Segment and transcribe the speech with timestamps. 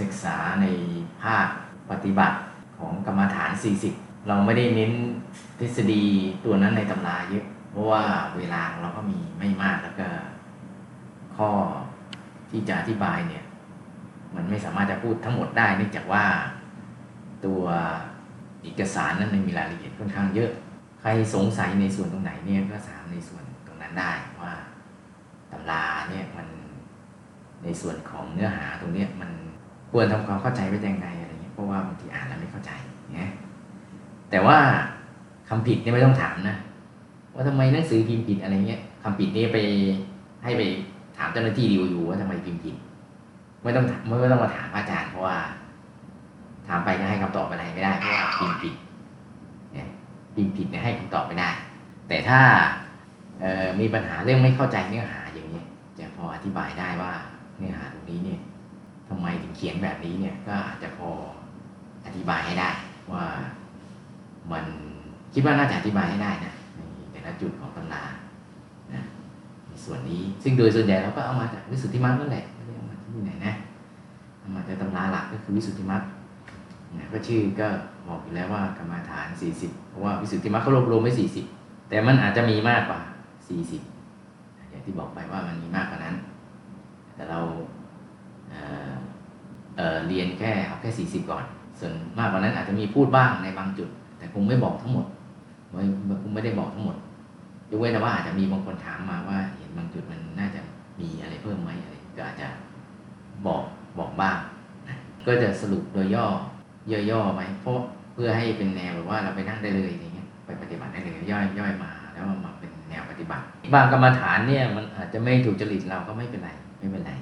[0.00, 0.66] ศึกษาใน
[1.22, 1.46] ภาค
[1.90, 2.38] ปฏิบัติ
[2.78, 3.50] ของกรรมฐาน
[3.90, 4.92] 40 เราไม่ได้เน้น
[5.58, 6.04] ทฤษฎี
[6.44, 8.02] ตัวนั้นในตำราเยอะเพราะว่า
[8.36, 10.08] เวลาเราก็มีไม่มากแล้วก็
[11.36, 11.48] ข้อ
[12.50, 13.44] ที่จะอธิบายเนี่ย
[14.34, 16.24] มันไม่สามารถจะพูดทั้งหมดได้เนื่องจากว่า
[17.44, 17.62] ตัว
[18.62, 20.50] เอกสารนั้นมันมีรายละเอียดค่อนข้างเยอะ
[21.00, 24.54] ใครสงสัยในส่วนตรงไหนเนี่ยก็ถามในส่วนตรงนั้นได้ว่า
[25.52, 26.48] ตำราเนี่ยมัน
[27.64, 29.30] ในส่วนของเนื้อหาตรงนี้มัน
[29.96, 32.70] ควรทำความเข้าใจไว้ยังไงอะไรเงี้ยเพราะว่าบางทีอ่านแล้วไม่เข้าใจ
[33.14, 33.30] เนี่ย
[34.30, 34.58] แต่ว่า
[35.48, 36.56] คำผิดเนี่ยไม่ต้องถามนะ
[37.34, 39.58] ว่าทำไมหนังสือพิมพ์ผิดอะไรเงี้ยคำผิดนี่ไป
[40.44, 40.62] ให้ไป
[41.16, 42.76] ถามเจ้าหน้าที่ดีอยู่ว่าทำไมพิมพ์ผิด
[43.62, 45.36] ไม่ต้องไม่ต้องมาถามอาจารย์เพราะว่า
[46.66, 48.74] ถามไปก็ให้คำตอบอะไรไม่ได้เพราะว่าพิมพ์ผิด
[49.72, 49.88] เนี่ย
[50.34, 51.50] พิมพ์ผิดเนี่ยให้คำตอบไม่ได้
[52.08, 52.40] แต่ถ้า
[53.40, 55.64] เอ่อมีปัญหาเรื่องไม่เข้าใจเนื้อหาอย่างนี้ย
[55.98, 57.12] จะพออธิบายได้ว่า
[57.58, 58.40] เนื้อหาตรงนี้เนี่ย
[59.14, 61.08] ทำไมถึงเขียนแบบนี้เนี่ยก็อาจจะพอ
[62.06, 62.70] อธิบายให้ได้
[63.12, 63.24] ว่า
[64.52, 64.64] มัน
[65.34, 66.80] คิดว่าน่าจะอธิบายให้ได้นะใน
[67.12, 68.02] แต่ละจุดของตำรา
[68.92, 69.02] นะ
[69.68, 73.54] ในส่วนนี้ซึ่งโดยส่วนใหญ่เราก็เอามาจากวิสุทธิมรรคนั่นแหละไม่ได้เอามาที่ไหนนะ
[74.38, 76.02] เอามาจากตำราหลักก็คือวิสุทธิมรรค
[76.98, 77.68] นะก็ชื่อก็
[78.08, 79.28] บอกอยู่แล้วว่ากรรมาฐาน
[79.60, 81.12] 40 เพราะว่าวิสุทธิมรรคเขารวบรวมไว้
[81.50, 83.00] 40 แต่มันอาจจะมีมากกว่า
[83.84, 86.14] 40อย่างที่บอกไปว่ามันมีมากกว่านั้น
[87.14, 87.40] แต่เรา
[88.50, 88.93] เอ่อ
[89.76, 91.44] เเรียนแค่เอาแค่ 40 ก่อน
[91.78, 95.06] ส่วนมากกว่านั้นอาจจะมีพูดบ้างในบางจุด แต่คงไม่บอกทั้งหมด
[95.70, 96.96] ไม่คงไม่ได้บอกทั้งหมด
[97.70, 100.60] ยกเว้นแต่ว่าอาจจะมีบางคนถามมาว่า เห็นบางจุดมันน่าจะ
[101.00, 102.46] มีอะไรเพิ่มไหมอะไรก็อาจจะ
[103.46, 103.62] บอก
[103.98, 104.36] บอกบ้าง
[105.26, 106.26] ก็จะสรุปโดยย่อ
[107.10, 107.74] ย่อๆไหมเพราะ
[108.14, 117.12] เพื่อให้เป็นแนวแบบว่าเราไปนั่งได้เลยอย่างเงี้ยไปปฏิบัติได้เลยย่อยย่อยมา แล้วมาเป็นแนวปฏิบัติ บางกรรมฐานเนี่ยมันอาจจะไม่ถูกจริตเราก็ไม่เป็นไรไม่เป็นไร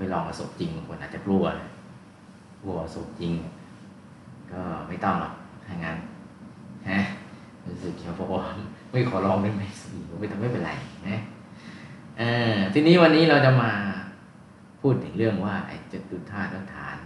[0.00, 1.44] ไปลองประสบจริงบางคนอาจจะกลัว
[2.62, 3.32] กลัวประสบจริง
[4.52, 5.34] ก็ไม่ต้องหรอก
[5.66, 5.96] ถ้างั้น
[6.90, 7.00] ฮะ
[7.66, 8.28] รู้สึกเฉพาะ
[8.90, 9.62] ไม่ขอลองได้ไหม
[10.20, 10.72] ไม่ต้องไม่เป็นไร
[11.08, 11.16] นะ
[12.18, 12.22] เอ
[12.54, 13.70] อทีนี้วันนี้เราจะมา
[14.80, 16.98] พูดถึงเรื่องว่าไอ้จตุธาตุฐาน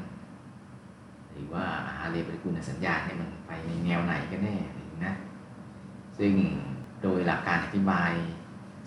[1.33, 4.57] หรือว่าอาหารเลปฏิกูลสัญญาเนี่ยมันไปในแนวไหนกันแน่
[5.05, 5.13] นะ
[6.19, 6.33] ซึ่ง
[7.03, 8.13] โดยหลักการอธิบาย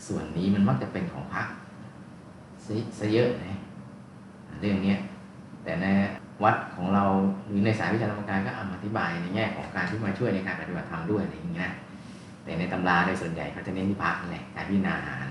[0.07, 1.44] ส่วนนี้มันมักจะเป็นของพระ
[3.00, 3.57] ซะเยอะนะ
[4.62, 4.95] เรื่องนี้
[5.63, 5.85] แต่ใน
[6.44, 7.03] วัดของเรา
[7.47, 11.72] หรือในสายวิชาธรรมกายก็เอามาอธิบายในแง่ของการที่มาช่วยในการปฏิบัติธรรมด้วยอะไรอย่างเงี้ย
[12.44, 15.28] แต่ในตำราโดยส่วนใหญ่เขาจะเน้นที่พระนั่นแหละการพิจารณาอาหาร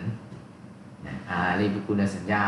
[1.07, 2.45] นะอารเลปฏิกูลสัญญา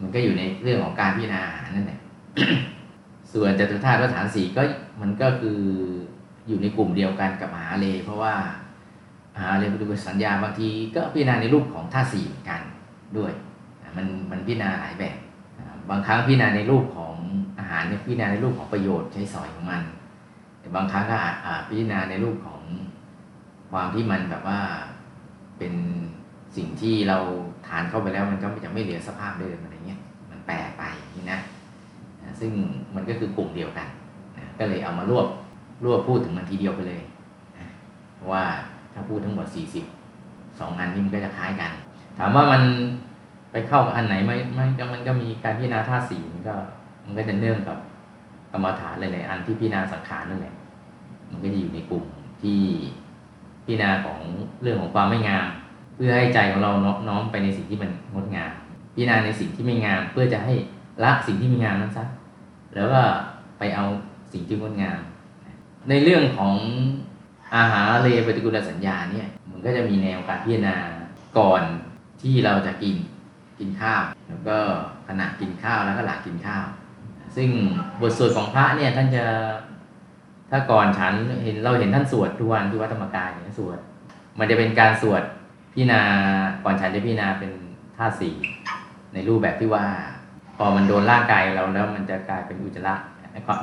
[0.00, 2.00] มันก็อยู่ในเรื่องของการพิจารณาอาหารนั่นแหละ
[3.32, 4.62] ส่วนจตุธาตุฐานสี่ก็
[5.00, 5.60] มันก็คือ
[6.48, 8.34] อยู่ในกลุ่มเดียวกันกับมหาเล เพราะว่า
[9.34, 12.60] มหาเลปฏิบัติสัญญาบางทีก็พิจารณาในรูปของธาตุสี่เหมือนกัน
[13.18, 13.32] ด้วย
[13.96, 15.16] มันมันพิจารณาหลายแบบ
[15.90, 17.14] บางครั้งพิจารณาในรูปของ
[17.58, 19.82] อาหารเนี่ยพิจารณาในรูปของประโยชน์ใช้สอยของมัน
[20.60, 21.16] แต่บางครั้งก็
[21.46, 22.60] อาจพิจารณาในรูปของ
[23.70, 24.60] ความที่มันแบบว่า
[25.58, 25.74] เป็น
[26.56, 27.18] สิ่งที่เรา
[27.66, 30.00] ทานเข้าไปแล้วมันก็จะไม่เหลือสภาพเดิมอะไรเงี้ย
[30.30, 30.82] มันแปรไป
[31.16, 31.40] นี่นะ
[32.40, 32.52] ซึ่ง
[32.94, 33.88] มันก็คือกลุ่มเดียวกัน
[34.58, 35.26] ก็เลยเอามารวบ
[35.84, 37.02] รวบพูดถึงมันทีเดียวไปเลย
[38.32, 38.44] ว่า
[38.92, 39.46] ถ้าพูดทั้งหมด
[40.02, 41.72] 40สองอันนี้มันก็จะคล้ายกัน
[42.18, 42.62] ถามว่ามัน
[43.52, 46.54] ไปเข้ากับอันไหนไมมันก็มันก็มีการพิจารณาธาตุสีมันก็
[47.04, 47.78] มันก็จะเนื่องกับ
[48.52, 50.54] กรรมฐานหลายๆอันที่พิจารณาสังขารนั่นแหละ
[51.30, 52.04] มันก็จะอยู่ในกลุ่ม
[52.42, 52.60] ที่
[53.64, 54.20] พิจารณาของ
[54.62, 55.46] เรื่องของความไม่งาม
[55.94, 56.70] เพื่อให้ใจของเรา
[57.08, 58.52] น้อมไปในสิ่งที่มันงดงาม
[58.94, 60.54] พิจารณาในสิ่งที่ไม่งาม เพื่อจะให้
[61.04, 62.04] ละสิ่งที่ไม่งามนั้นซะ
[62.74, 63.00] แล้วก็
[63.58, 63.84] ไปเอา
[64.32, 65.00] สิ่งที่งดงาม
[65.88, 66.54] ในเรื่องของ
[67.56, 70.76] อาหารเลปฏิกูลสัญญาเนี่ยมันก็จะมีแนวการพิจารณา
[71.38, 71.62] ก่อน
[72.22, 72.96] ที่เราจะกิน
[73.60, 74.58] กินข้าว แล้วก็
[75.08, 76.64] ขณะกินข้าวแล้วก็หลังกินข้าว
[77.36, 77.48] ซึ่ง
[78.00, 79.24] บทสวดของพระเนี่ยท่านจะ
[80.50, 81.14] ถ้าก่อนฉัน
[81.44, 83.78] เห็นเราเห็นท่านสวดทุกวันที่วัดธรรมกายเนี่ยสวด
[84.38, 85.22] มันจะเป็นการสวด
[85.72, 86.02] พิจารณา
[86.64, 87.50] ก่อนฉันจะพิจารณาเป็น
[87.96, 88.34] ท่าสี่
[89.12, 89.84] ในรูปแบบที่ว่า
[90.56, 92.94] พอมันโดนร่างกายเราแล้วมันจะกลายเป็นอุจจาระ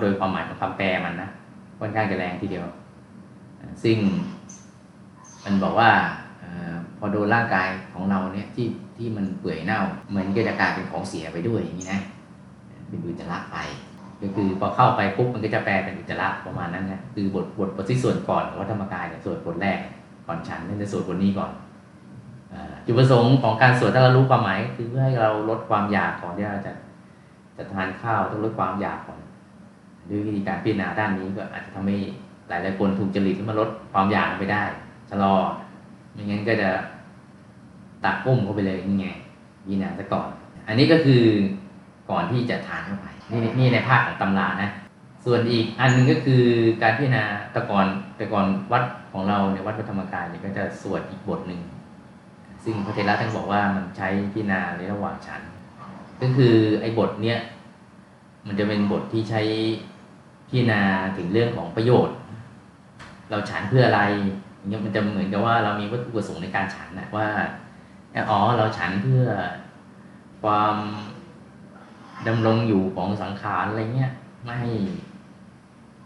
[0.01, 1.29] โดยความหมายของคำแปลมันนะ
[1.79, 2.65] ค่อนข้างจะแรงทีเดียว
[3.83, 3.97] ซึ่ง
[5.43, 5.89] มันบอกว่า
[7.05, 8.67] อโดนร่างกายของเราเนี่ยที่
[8.97, 12.01] ที่มันเปื่อยเน่าเหมือนก็จะกลายเป็นของเสียไปด้วยอย่างนี้นะ
[12.87, 13.57] เป็นอุจจาระไป
[14.21, 19.79] ก็คือพอเข้าไปปุ๊บมันก็จะแปลเป็นอุจจาระประมาณนั้นนะคือบทบทบทที่ส่วนก่อนของวัดธรรมกายเนี่ยส่วนบทแรก
[20.27, 21.51] ก่อนฉันนั่นจะสวดบทนี้ก่อน
[22.85, 26.73] จุดประสงค์ของการสวดถ้าเรารู้ความหมายคือเพื่อให้เราลดความอยากของที่เราจะ
[27.57, 29.19] จะทานข้าวต้องลดความอยากก่อน
[30.09, 31.97] ด้วยวิธีการพิจารณาด้านนี้ก็อาจจะทำให้
[32.49, 34.63] หลายหลายคนถูกจริตแล้วมาลดความอยากไปได้
[35.09, 35.35] ชะลอ
[36.13, 36.69] ไม่งั้นก็จะ
[38.05, 39.07] ตักกุ้มเข้าไปเลยนี่ไง
[39.67, 40.29] วินาซะก่อน
[40.67, 41.23] อันนี้ก็คือ
[42.09, 44.69] ก่อนที่จะทานเข้าไปนี่นี่ในภาคของตำรานะ
[45.25, 46.43] ส่วนอีกอันหนึงก็คือ
[46.81, 47.23] การพิจารณา
[47.55, 47.87] ต่ก่อน
[48.19, 51.61] ต่ก่อนวัดของเราในวัดพระธรรมกายเนี่ยก็จะสวดอีกบทหนึ่ง
[52.63, 55.41] ซึ่งพระเทระท่านบอกว่ามันใช้พิจารณาในระหว่างฉัน
[56.21, 57.39] ก็คือไอ้บทเนี้ย
[58.47, 59.41] มันจะเป็นบทที่ใช้
[60.47, 60.81] พิจารณา
[61.17, 62.15] ถึงเรื่องของประโยชน์
[63.29, 64.01] เราฉันเพื่ออะไร
[64.69, 67.27] เงี้ยมันจะเหมือนกับว่าเรามีวัตถุประสงค์ในการฉันนะว่า
[68.29, 69.25] อ๋อเราฉันเพื่อ
[70.41, 70.75] ความ
[72.27, 74.11] ดำรงอยู่ของสังขารอะไรเงี้ย
[74.43, 74.71] ไม่ให้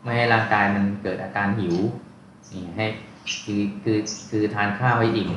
[0.04, 1.76] ไม่ให้ร่างกายมันเกิดอาการหิว
[2.52, 2.86] นี่ให้
[3.44, 3.98] คือคือ
[4.30, 5.32] คือทานข้าวให้อิ่ม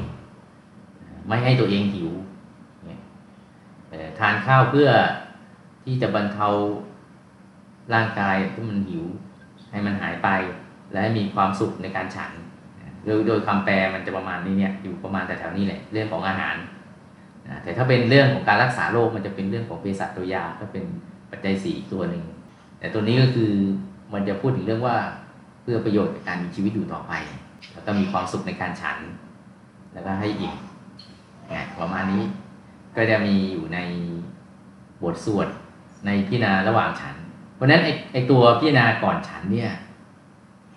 [1.29, 2.11] ไม่ให้ตัวเองหิว
[2.85, 2.99] เนี่ย
[4.19, 4.89] ทานข้าวเพื่อ
[5.85, 6.49] ที่จะบรรเทา
[7.95, 9.05] ร่างกายที่มันหิว
[9.71, 10.29] ให้มันหายไป
[10.91, 12.31] และให้มีความสุขในการฉัน
[13.05, 16.57] โดยโดยคำแปลมันจะประมาณนี้เนี่ยอยู่ประมาณแต่แถวนี้แหละเรื่องของอาหาร
[17.49, 20.85] นะแต่ถ้าเป็นเรื่องของการรักษาโรคมันจะเป็นเรื่องของเภสัชตัวยาก็เป็น
[21.31, 22.25] ปัจจัยสี่ตัวหนึ่ง
[22.79, 23.53] แต่ตัวนี้ก็คือ
[24.13, 24.97] มันจะพูดถึงเรื่องว่า
[25.63, 27.13] เพื่อประโยชน์ในการมีชีวิตอยู่ต่อไป
[27.73, 28.99] แล้วก็มีความสุขในการฉัน
[29.93, 30.55] แล้วก็ให้อิ่ม
[31.53, 32.23] นะประมาณนี้
[32.97, 33.79] ก็จะมีอยู่ใน
[35.03, 35.49] บทสวด
[36.07, 37.15] ในพิจารณาระหว่างฉัน
[37.55, 39.71] เพราะฉะนั้นไอไอตัวพิจารณาก่อนฉันเนี่ย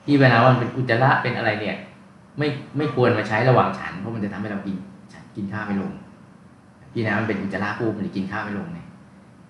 [0.06, 1.78] ที่เวลาว่ามันเป็นอุจจาระเป็นอะไรเนี่ย
[2.38, 2.48] ไม่
[2.78, 4.76] ไม่ควรมาใช้ระหว่างฉัน เพราะมันจะทำให้เรากิน
[5.36, 5.92] กินข้าวไม่ลง
[6.94, 8.88] พี่นะมันเป็นอุจจาระปุ๊บมันจะกินข้าวไม่ลงเนี่ย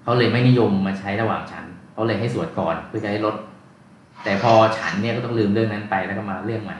[0.04, 3.36] เขาเลยไม่นิยมมาใช้ระหว่างฉันเขาเลยให้สวดก่อนเพื่อจะให้ลด
[4.24, 6.78] แต่พอฉันเนี่ยก็ต้องลืมเรื่องนั้นไปแล้วก็มาเรื่องใหม่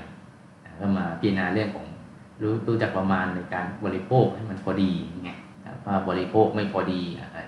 [0.82, 1.86] ก็มาพิจารณาเรื่องของ
[2.42, 4.92] รู้รู้จักประมาณในการบริโภคให้มันพอดี
[5.24, 5.32] ไง
[5.86, 7.02] ว่าบริโภคไม่พอดี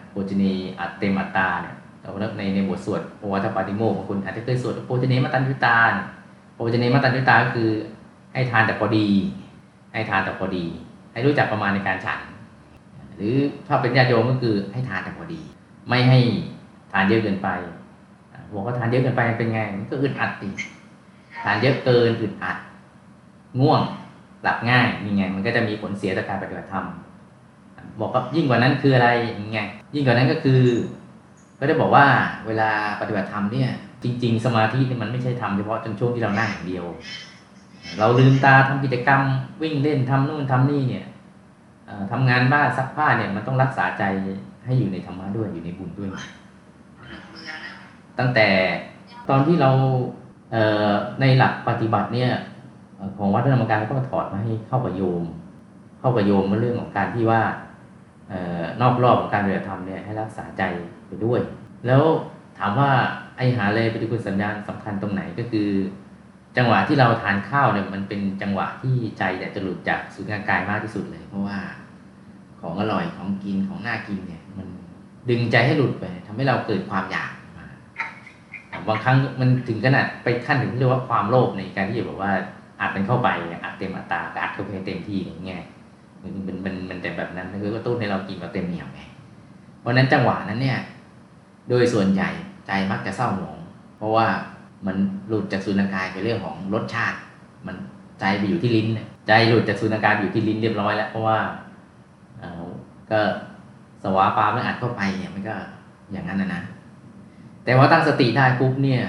[0.09, 5.77] โภชนีอัตเตมัตตาเนี่ยเราในในบทสวดโอวัตปาติโมของคุณอาจจะเคยสวดโภชนีมัตตัญญุตา
[6.55, 7.69] โภชนีมัตตัญญุตาก็คือ
[8.37, 9.07] ให้ทานแต่พอดี
[9.93, 10.65] ให้ทานแต่พอดี
[11.13, 12.19] ให้รู้จักประมาณในการฉัน
[13.15, 13.35] หรือ
[13.67, 15.41] ถ้าเป็นญาติโยมก็คือให้ทานแต่พอดี
[15.89, 16.19] ไม่ให้
[16.91, 17.49] ทานเยอะเกินไป
[18.53, 20.49] บอกว่าทานเยอะเกินไปเป็นไงมันก็อึดอัดติ
[21.43, 22.57] ทานเยอะเกินอึดอัด
[23.59, 23.81] ง่วง
[24.43, 26.85] หลับง่ายนี่ไง มันก็จะมีผลเสียต่อการปฏิบัติธรรม
[27.99, 29.09] บอกว่ายิ่งกว่านั้นคืออะไร
[29.41, 29.59] ยังไง
[29.95, 30.61] ยิ่งกว่านั้นก็คือ
[31.59, 32.05] ก็ได้บอกว่า
[32.47, 32.69] เวลา
[33.01, 33.69] ปฏิบัติธรรมเนี่ย
[34.03, 36.85] จริง ๆ สมาธิเนี่ยมันไม่ใช่ทำเฉพาะจนช่วงที่เรานั่งอย่างเดียว
[37.99, 39.21] เราลืมตาทำกิจกรรม
[39.61, 41.05] วิ่งเล่นทำนู่นทำนี่เนี่ย
[42.11, 44.03] ทำงานบ้านซักผ้าเนี่ยมันต้องรักษาใจ
[44.65, 46.09] ให้อยู่ในธรรมะด้วยอยู่ในบุญด้วย
[48.19, 48.47] ตั้งแต่
[49.29, 49.69] ตอนที่เรา
[51.21, 52.31] ในหลักปฏิบัติเนี่ย
[53.17, 55.23] ของวัดพระธรรมกายก็มาถอดมาให้เข้ากับโยม
[55.99, 57.41] เข้ากับโยมมเรื่องของการที่ว่า
[58.81, 60.63] นอกรอบของการปฏิบัติธรรมเนี่ยให้รักษาใจ
[61.07, 61.39] ไปด้วย
[61.87, 62.03] แล้ว
[62.57, 62.89] ถามว่า
[63.37, 65.69] ไอหาเลยปฏิคุณสัญญาณสำคัญตรงไหนก็คือ
[66.57, 71.57] จังหวะที่เราทานข้าวเนี่ยมันเป็นจังหวะที่ใจเนี่ยจะหลุดจากสุขกายมากที่สุดเลย เพราะว่า
[72.61, 74.67] ของอร่อยของกินของน่ากินเนี่ย มัน
[75.29, 77.67] ดึงใจให้หลุดไปทำให้เราเกิดความอยากมา
[78.87, 82.31] บางครั้งมันถึงขนาดไปขั้นถึงเรียกว่าความโลภในการที่จะบอกว่า
[82.79, 83.29] อัดมันเข้าไป
[83.63, 85.63] อัดเต็มอัตราอัดเข้าไปเต็มที่อย่างเงี้ย
[86.21, 89.01] มันมันมันมันแต่แบบนั้นคือก็ตุ้นให้เรากินแบบเต็มเหนียวไง
[89.79, 90.79] เพราะนั้นจังหวะนั้นเนี่ย
[91.69, 92.29] โดยส่วนใหญ่
[92.67, 93.59] ใจมักจะเศร้าหมอง
[93.97, 94.27] เพราะว่า
[94.85, 94.95] มัน
[95.27, 97.17] หลุดจากสุนทรกายไปเรื่องของรสชาติ
[97.67, 97.75] มัน
[98.19, 98.87] ใจไปอยู่ที่ลิ้น
[99.27, 101.39] ใจหลุดจากสุนทรกายอยู่ที่ลิ้นเรียบร้อยแล้ว เพราะว่า
[102.39, 102.67] เออ
[103.11, 103.19] ก็
[104.03, 105.55] สวาปามันอัดเข้าไปเนี่ยมันก็
[106.11, 106.61] อย่างนั้นนะนะ
[107.63, 109.01] แต่ว่าตั้งสติได้ปุ๊บเนี่ย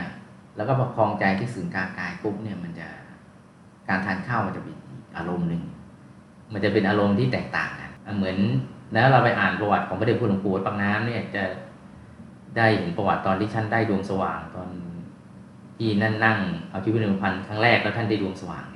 [0.57, 2.89] แล้วก็ประคองใจที่สื่นกลางกายปุ๊บเนี่ยมันจะ
[3.89, 4.77] การทานข้าวมันจะเป็น
[5.17, 5.63] อารมณ์หนึ่ง
[6.53, 8.39] มันจะเป็นอารมณ์ที่แตกต่างกันเหมือน
[8.95, 11.45] แล้วเราไปอ่านประวัติของพระเดชพระหลวงปู่ปังน้ำเนี่ยจะ
[12.57, 14.69] ได้เห็นประวัติตอนที่ท่านได้ดวงสว่างตอน
[15.79, 16.39] ที่นั่นนั่ง
[16.71, 18.67] เอาชีวิตหนึ่งพันครั้งแรกแล้วท่านได้ดวงสว่าง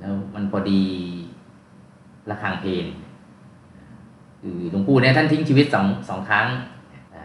[0.00, 0.82] แล้วมันพอดี
[2.30, 2.84] ระฆังเพลง
[4.40, 6.46] คือหลวงปู่เนี่ยท่านทิ้งชีวิตสองสองครั้ง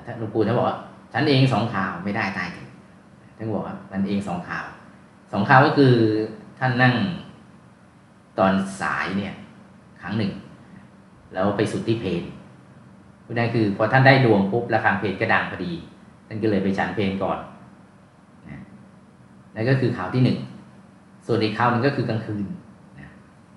[0.06, 0.78] ท่านหลวงปู่ท่านบอกว่า
[1.14, 2.50] ฉันเองสองข่าวไม่ได้ตาย
[3.38, 4.66] ท่านบอกว่ามันเองสองข่าว
[5.32, 5.94] สองข่าวก็คือ
[6.60, 6.94] ท่านนั่ง
[8.40, 9.34] ตอนสายเนี่ย
[10.02, 10.32] ครั้งหนึ่ง
[11.34, 12.24] แล้วไปสุดที่เพลน
[13.24, 15.74] พูดง่ายคือพอท่านได้ดวงปุ๊บระฆังเพลงก็ดังพอดี
[16.28, 17.40] ท่านก็เลยไปฉันเพลงก่อน
[19.60, 20.38] นั่นก็คือข่าวที่หนึ่ง
[21.28, 22.46] ส่วนอีกข่าวหนึ่งก็คือกลางคืน
[23.00, 23.10] นะ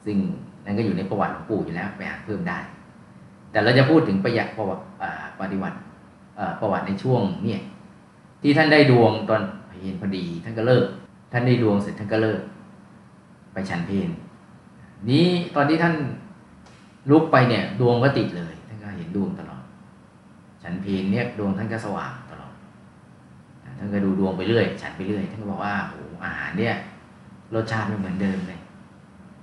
[0.04, 0.16] ซึ่ง
[0.64, 2.58] นั่นก็อยู่ในประวัติของปู่อยู่แล้วไปอ่านเพิ่มได้
[3.50, 4.84] แต่เราจะพูดถึงประหยักประวัติ
[5.40, 5.76] ปฏิวัติ
[6.60, 7.60] ประวัติในช่วงเนี่ย
[8.42, 10.86] ที่ท่านได้ดวงตอนเพลนพอดี ท่านก็เลิก
[11.32, 12.40] ท่านได้ดวงเสร็จท่านก็เลิก
[13.52, 14.08] ไปฉันเพลน
[15.10, 15.94] นี้ตอนที่ท่าน
[17.10, 19.62] ลุกไปเนี่ย ดวงก็ติดเลย ท่านก็เห็นดวงตลอด
[20.62, 22.12] ฉันเพลนเนี่ยดวงท่านก็สว่าง
[23.82, 26.74] ท่านก็ดูดวงไปเรื่อยฉันไปเรื่อยท่านก็บอกว่าโอ้อาหารเนี่ย
[27.54, 28.60] รสชาติไม่เหมือนเดิมเลย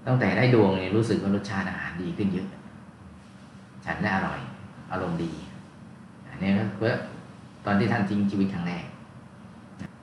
[0.05, 2.47] ตั้งแต่ได้ดวงเนี่ยรู้สึกว่ารสชาติอาหารดีขึ้นเยอะ
[3.85, 4.39] ฉันได้อร่อย
[4.91, 5.31] อารมณ์ดี
[6.29, 6.93] อันนี้ก็เพื่อ
[7.65, 8.85] ตอนที่ท่านทิ้งชีวิตครั้งแรก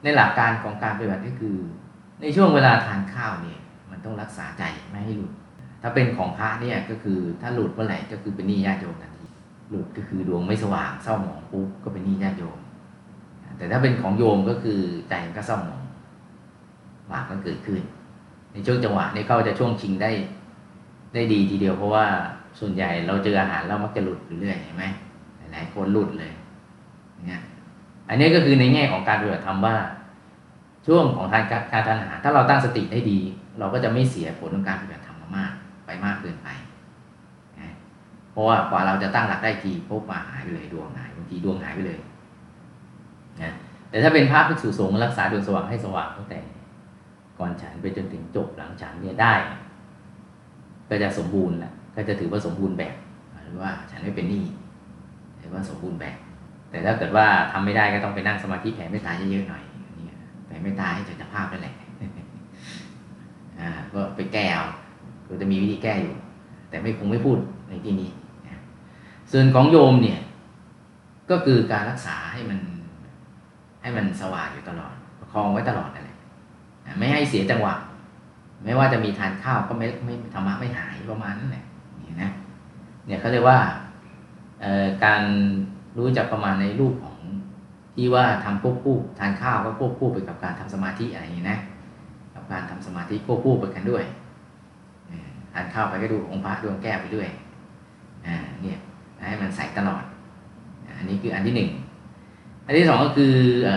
[0.02, 1.56] ในหลักการของการปฏิบัติก็คือ
[2.20, 3.58] ในช่วงเวลาทานข้าวเนี่ย
[3.90, 5.32] มันต้องรักษาใจไม่ให้หลุด
[5.82, 9.26] ถ้าเป็นของพระเนี่ยก็คือถ้าหลุดเมื่อไหร่ก็คือเป็นหนี้ญาติโยมทันที
[9.70, 12.58] หลุดก็คือดวงไม่สว่างเศร้าหมองปุ๊บก็เป็นหนี้ญาติโยม
[13.56, 15.82] แต่ถ้าเป็นของโยมก็คือใจมันก็เศร้าหมอง
[17.10, 17.80] บาปก็เกิดขึ้น
[18.52, 20.10] ในช่วงจังหวะนี้เขาจะช่วงชิงได้
[21.14, 22.04] ได้ดีทีเดียวเพราะว่า
[22.60, 24.84] ส่วนใหญ่เราเจออาหารเรามักจะหลุดเรื่อยเห็นไหม
[25.52, 26.32] หลายคนหลุดเลย
[27.26, 27.40] เนี่ย
[28.08, 29.76] อันนี้ก็คือในแง่ของการปฏิบัติธรรมว่า
[30.86, 33.18] ช่วงของการการทานอาหารถ้าเราตั้งสติได้ดี
[33.58, 35.52] เราก็จะไม่เสียผลของการปฏิบัติธรรมมาก
[35.86, 36.48] ไปมากเกินไป
[38.32, 41.98] เพราะว่ากว่าเราจะตั้งหลักได้ทีพบมาหายไปเลยดวงหายบางทีดวงหายไปเลย
[43.96, 46.40] แต่ถ้าเป็นพระภิกษุสงฆ์รักษาดวงสว่างให้สว่างตั้งแต่
[47.38, 49.34] ก่อนฉันไปจนถึงจบหลังฉันเนี่ยได้
[50.88, 52.94] ก็จะสมบูรณ์แหละก็จะถือว่าสมบูรณ์แบบ
[53.44, 54.44] หรือว่าฉันไม่เป็นหนี้
[55.40, 56.16] ถือว่าสมบูรณ์แบบ
[56.70, 59.62] แต่ถ้าเกิดว่าทำไม่ได้ก็ต้องไปนั่งสมาธิแผ่เมตตาเยอะๆหน่อย
[59.98, 60.06] นี่
[60.46, 61.74] แผ่เมตตาให้จักรภาพนั่นแหละ
[63.60, 64.64] อ่าก็ไปแก้เอา
[65.28, 66.14] ก็จะมีวิธีแก้อยู่
[66.70, 67.38] แต่ไม่คงไม่พูด
[67.68, 68.10] ในที่นี้
[69.30, 70.20] ส่วนของโยมเนี่ย
[71.30, 72.58] ก็คือการรักษาให้มัน
[73.86, 76.16] ให้มันสว่างอยู่ตลอดประคองไว้ตลอดนั่นแหละ
[76.86, 77.74] อ่าไม่ให้เสียจังหวะ
[78.64, 81.64] ไม่ว่าจะมีทานข้าวก็ไม่ไม่ธรรมะไม่หายประมาณนั้นแหละ
[82.02, 82.30] นี่นะ
[83.06, 83.58] เนี่ยเขาเรียกว่า
[85.04, 85.22] การ
[85.98, 87.18] รู้จักประมาณในรูปของ
[87.96, 91.58] ที่ว่าทำควบคู่ทานข้าวก็ควบคู่ไปกับการทำสมาธิอะไรอย่างนี้นะ
[92.34, 94.04] กับการทำสมาธิควบคู่ไปกันด้วย
[95.10, 97.28] ออทานข้าวไปก็ดูองค์พระดวงแก้วไปด้วย
[98.26, 98.78] อ่าเนี่ย
[99.28, 100.02] ให้มันใส่ตลอด
[100.98, 101.70] อันนี้คืออันที่หนึ่ง
[102.66, 103.34] อันที่สองก็คือ
[103.68, 103.70] อ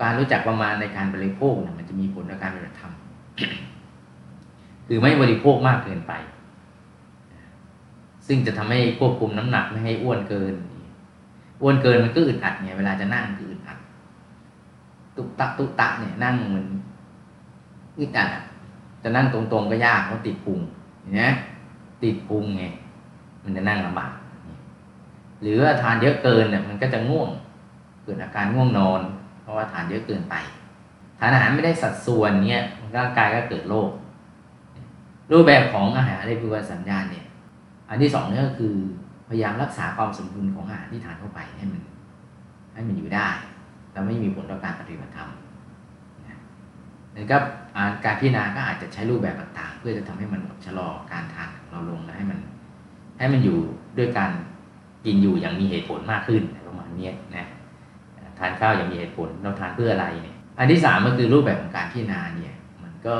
[0.00, 2.92] การรู้จักประมาณในการบริโภคเนี่ยมันจะมีผลต่อการปฏิบัติธรรม
[4.86, 6.12] คือไม่บริโภคมากเกินไป
[8.26, 10.54] ซึ่งจะทำให้ควบคุมน้ำหนักไม่ให้อ้วนเกิน
[11.62, 13.78] อ้วนเกินมันก็อึดอัดไงเวลาจะนั่งคืออึดอัด
[15.16, 16.66] ตุกตักตุกตักเนี่ยนั่งมัน
[17.98, 18.28] อึดอัด
[19.02, 20.58] จะนั่งตรงๆก็ยากเพราะติดพุง
[21.00, 21.22] เห็นไหม
[22.02, 22.64] ติดพุงไง
[23.44, 24.12] มันจะนั่งลำบาก
[25.40, 27.28] หรือว่าทานเยอะเกินเนี่ยมันก็จะง่วง
[28.04, 29.00] เกิดอาการง่วงนอน
[29.42, 30.34] เพราะว่าทานเยอะเกินไป
[31.18, 32.62] ทานอาหารไม่ได้สัดส่วนเนี่ย
[32.96, 33.90] ร่างกายก็เกิดโรค
[35.30, 37.24] รูปแบบของอาหารในพิวัสัญญาณเนี่ย
[37.88, 38.74] อันที่สองนี่ก็คือ
[39.28, 41.80] พยายามรักษาความสมดุลของอาหารที่ทานเข้าไปให้มัน
[42.74, 43.28] ให้มันอยู่ได้
[43.92, 45.30] แล้วไม่มีผลต่อการปฏิบัติธรรม
[46.28, 46.38] นะ
[47.14, 47.36] แล้วก็
[47.76, 52.38] อ่าการพิจารณาก็อาจจะใช้รูปแบบต่างๆ เพื่อจะทำให้มันชะลอการทานของเราลงและให้มัน
[53.18, 53.58] ให้มันอยู่
[53.98, 54.30] ด้วยการ
[55.04, 57.46] กินอยู่อย่างมีเหตุผลมากขึ้นประมาณนี้นะ
[58.38, 63.16] ทานข้าวอย่างมีเหตุผลเราทานเพื่ออะไรเนี่ยอันที่สามก็คือรูปแบบของการพิจารณาเนี่ยมันก็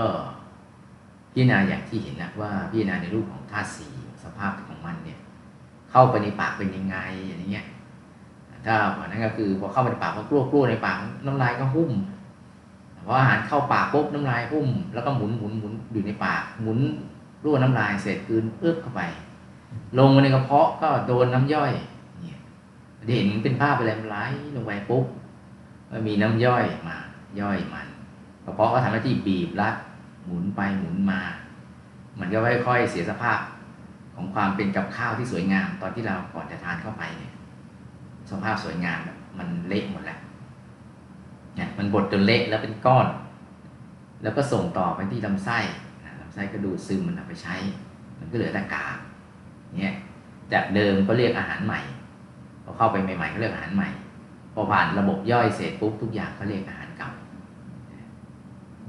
[1.33, 3.87] พิจารณาอย่างที่เห็นนะว่าพิจารณาในรูปของธาตุสี
[4.25, 5.19] สภาพของมันเนี่ย
[5.91, 6.97] เข้าไปในปากเป็นยังไง
[7.27, 7.67] อย่างเงี้ย
[8.67, 10.97] ถ้าวันนั้นก็คือพอเข้าไปในปากก็กลัวกลัวในปาก
[11.27, 11.91] น้ำลายก็หุ้ม
[13.07, 16.79] พออาหารเข้าปากปุ๊บน้ำลายหุ้ม แล้วก็หมุนหมุนหมุนอยู่ในปากหมุน
[17.45, 19.03] รั่วน้ำลายเสร็จคืนเอื้อเข้าไป
[19.99, 21.73] ลงมาในกระเพาะก็โดนน้ำย่อย
[22.21, 22.39] เนี่ย
[23.27, 24.19] เห็นเป็นภาพไปเลยมันไหล
[24.55, 25.05] ลงไปปุ๊บ
[26.07, 26.97] มีน้ำย่อยมา
[27.41, 27.87] ย่อยมัน
[28.45, 29.75] กระเพาะก็ทำหน้าที่บีบรัด
[30.25, 31.21] หมุนไปหมุนมา
[32.19, 33.39] มันก็ค่อยๆเสียสภาพ
[34.15, 37.33] ของความเป็นกับข้าวที่สวยงาม ตอนที่เราก่อนจะทานเข้าไปเนี่ย
[38.31, 40.19] สภาพสวยงามแบบมันเละหมดแล้ว
[41.57, 43.07] เนี่ยมันบดจนเละแล้วเป็นก้อน
[44.23, 45.59] แล้วก็ส่งต่อไปที่ลำไส้
[46.21, 47.57] ลำไส้ก็ดูดซึมมันเอาไปใช้
[48.19, 48.97] มันก็เหลือแต่กาก
[49.79, 49.95] เนี่ย
[50.53, 51.81] จากเดิมก็เรียกอาหารใหม่
[52.65, 53.89] พอเข้าไปใหม่ๆก็เรียกอาหารใหม่
[54.55, 57.11] พอผ่านระบบย่อยเสร็จปุ๊บทุกอย่างก็เรียกอาหารเก่า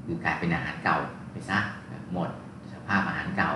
[0.06, 0.98] คือกลายเป็นอาหารเก่า
[1.32, 1.60] ไปซะ
[2.14, 2.30] หมด
[2.74, 3.52] สภาพอาหารเก่า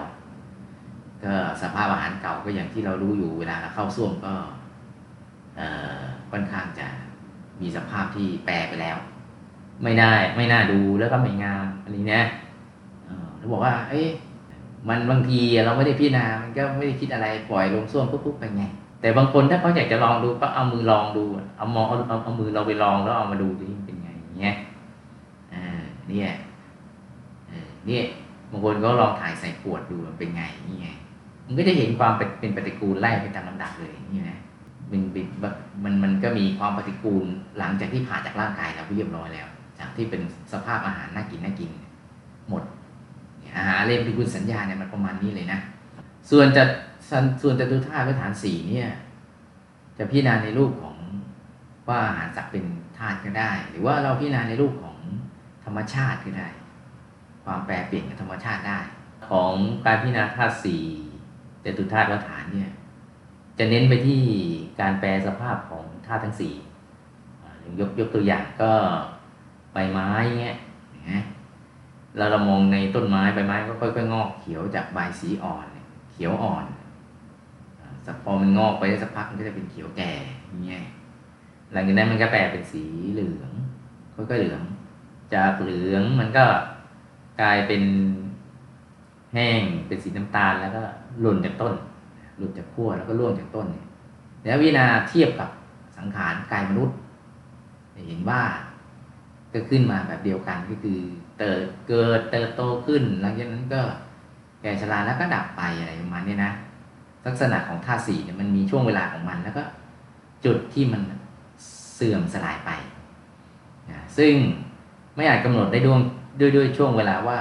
[1.24, 4.34] ก็สภาพอาหารเก่าก็อย่างที่เรารู้อยู่เวลาเราเข้าส้วมก็
[6.32, 6.88] ค่อนข้างจะ
[7.62, 8.98] มีสภาพที่แปรไปแล้ว
[9.84, 12.22] ไม่ได้ไม่น่าดูแล้วก็ไม่งามอันนี้นะ
[13.06, 14.10] เออเขาบอกว่า เอ๊ะ
[14.88, 18.64] มันบางทีเราไม่ได้พิจารณา มันก็ไม่ได้คิดอะไรปล่อยลงส้วมปุ๊บๆไปไง
[19.02, 21.24] แต่บางคนถ้าเขาอยากจะลองดูก็เอามือลองดู
[21.58, 24.56] เอามองเอาเอาเอามือเราไปลองแล้วเอามาดูดิเป็นไงอย่างเงี้ย
[25.54, 26.30] อ่าเนี่ย
[27.50, 28.04] เออนี่ย
[28.52, 30.88] บางคนก็ลองถ่ายใส่ขวดดูมันเป็นไงนี่ไง
[31.46, 34.40] มันก็จะเห็นความเป็นปฏิกูลไล่ไปตามลำดับเลยนี่นะ
[34.92, 35.02] มัน
[35.44, 37.26] มันมันมันก็มีความปฏิกูล
[37.58, 39.48] หลังจากที่ผ่านจากร่างกายเราเรียบร้อยแล้ว
[39.80, 40.22] จากที่เป็น
[40.54, 41.72] สภาพอาหารน่ากินน่ากิน
[42.50, 42.64] หมด
[43.56, 45.60] อาหารเล่มปฏิกูลสัญญาเนี่ยมันประมาณนี้เลยนะ
[46.32, 46.64] ส่วนจะ
[47.42, 48.90] ส่วนจตุธาตุฐานสี่เนี่ย
[49.98, 50.96] จะพิจารณาในรูปของ
[51.90, 52.66] ว่าอาหารสักเป็น
[52.98, 54.98] ธาตุก็ได้ หรือว่าเราพิจารณาในรูปของ
[55.66, 56.50] ธรรมชาติก็ได้
[57.44, 58.80] ความแปรเปลี่ยนของธรรมชาติได้
[59.30, 59.54] ของ
[59.86, 60.84] การพิจารณาธาตุสี่
[61.64, 62.72] จตุธาตุวัฏฐานเนี่ย
[63.58, 64.22] จะเน้นไปที่
[64.80, 66.54] การแปลสภาพของธาตุทั้งสี่
[67.80, 68.74] ยกยกตัวอย่างก็
[69.74, 70.10] ใบไม้
[70.42, 70.58] เงี้ย
[71.10, 71.24] นะ
[72.18, 75.66] แล้วเรามองในต้นไม้ใบไม้ก็ค่อยๆงอกเขียวจากใบสีอ่อน
[76.12, 76.66] เขียวอ่อน
[78.06, 80.12] สักพอมันงอกไปสักพักมันก็จะเป็นเขียวแก่
[80.48, 80.82] อย่างเงี้ย
[81.74, 83.52] หลังจากนั้นมันก็แปลเป็นสีเหลือง
[84.16, 84.62] ค่อยๆเหลือง
[85.34, 86.46] จากเหลืองมันก็
[87.42, 87.84] กลายเป็น
[89.34, 90.84] แห้งเป็นสีน้ำตาลแล้วก็
[91.22, 91.74] หล่นจากต้น
[92.38, 93.86] หลุดจากขั้วแล้วก็ร่วงจากต้นเนี่ย
[94.44, 95.50] แล้ววินาเทียบกับ
[95.98, 96.96] สังขารกายมนุษย์
[98.08, 98.42] เห็นว่า
[99.54, 101.00] ก็ขึ้นมาแบบเดียวกันก็คือ
[101.38, 103.82] เติบเกิดเติบโตขึ้น หลังจากนั้นก็
[104.62, 106.52] แก่ชราแล้วก็ดับไปอะไรประมาณนี้นะ
[107.26, 109.64] ลักษณะของธาตุสี่เนี่ยมันมีช่วงเวลาของมันแล้วก็
[110.46, 111.02] จุดที่มัน
[111.96, 112.72] เสื่อมสลายไป
[113.92, 114.34] นะซึ่ง
[115.16, 116.00] ไม่อาจกำหนดได้ด้วย
[116.40, 117.40] ด้วยด้วยช่วงเวลาว่า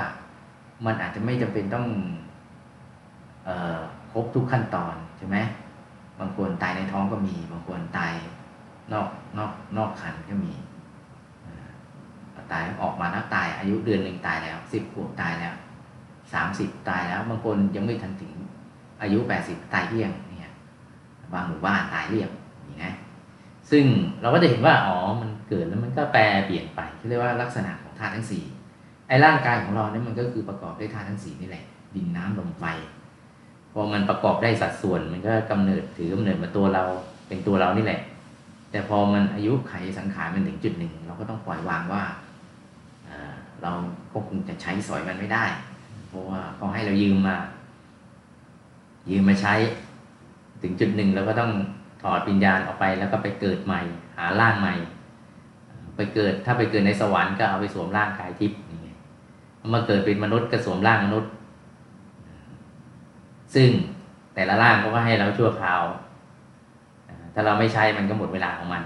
[0.86, 1.86] มันอาจจะไม่จำเป็นต้อง
[3.48, 3.78] ออ
[4.12, 5.36] ครบทุกขั้นตอนใช่ไหม
[6.18, 8.12] บางคนตายในท้องก็มี บางคนตาย
[8.92, 9.08] นอก
[9.38, 10.52] นอกนอกคันก็มี
[12.52, 15.54] ตายออกมาแล้วตาย อายุเดือนหนึ่งตายแล้วสิบขวบตายแล้ว
[16.32, 18.32] สามสิบตายแล้วบางคนยังไม่ทันถึง
[19.02, 20.52] อายุแปดสิบตายเรี่ยงเนี่ย
[21.32, 22.30] บางหมู่บ้านตายเรียบ
[22.68, 22.94] นี่นะ
[23.70, 23.84] ซึ่ง
[24.20, 28.44] เราก็จะเห็นว่าอ๋อมันเกิดแล้วมันก็แปรเปลี่ยนไปเรียกว่าลักษณะของธาตุทั้งสี่
[29.08, 32.64] ไอ้ร่างกายของเราเนี่ยมันก็คือประกอบด้วยธาตุทั้งสี่นี่แหละ ดินน้ำลมไฟ
[33.72, 36.84] พอมันประกอบได้สัดส่วนมันก็กำเนิดถือกำเนิดมาตัวเรา
[37.28, 38.00] เป็นตัวเรานี่แหละ
[38.70, 42.02] แต่พอมันอายุไขสังขารมันถึงจุดหนึ่ง เราก็ต้องปล่อยวางว่า
[43.64, 43.72] เรา
[44.12, 45.44] ก็คงจะใช้สอยมันไม่ได้
[46.08, 47.36] เพราะว่าเขาให้เรายืมมา
[49.10, 49.54] ยืมมาใช้
[50.62, 51.52] ถึงจุดหนึ่งเราก็ต้อง
[52.02, 53.80] ถอดวิญญาณออกไปแล้วก็ไปเกิดใหม่
[54.16, 54.74] หาร่างใหม่
[55.96, 58.94] ไปเกิดถ้าไปเกิดในสวรรค์ก็เอาไปสวมร่างกายทิพย์นี่
[59.74, 61.30] มาเกิดเป็นมนุษย์ก็สวมร่างมนุษย์
[63.54, 63.68] ซึ่ง
[64.34, 65.82] แต่ละร่างเขาก็ให้เราชั่วคราว
[67.34, 68.82] ถ้าเราไม่ใช้มันก็หมดเวลาของมัน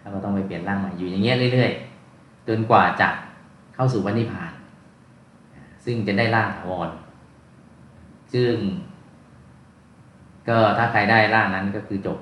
[0.00, 1.72] เราก็ต้องไปเปลี่ยนร่างใหม่อยู่อย่างเงี้ยเรื่อย
[2.10, 3.08] ๆ จนกว่าจะ
[3.80, 4.52] เข้าสู่วันนิพพาน
[5.84, 6.90] ซึ่งจะได้ร่างถาวร
[8.34, 8.52] ซึ่ง
[10.48, 12.18] ก็ถ้าใครได้ร่างนั้นก็คือจบ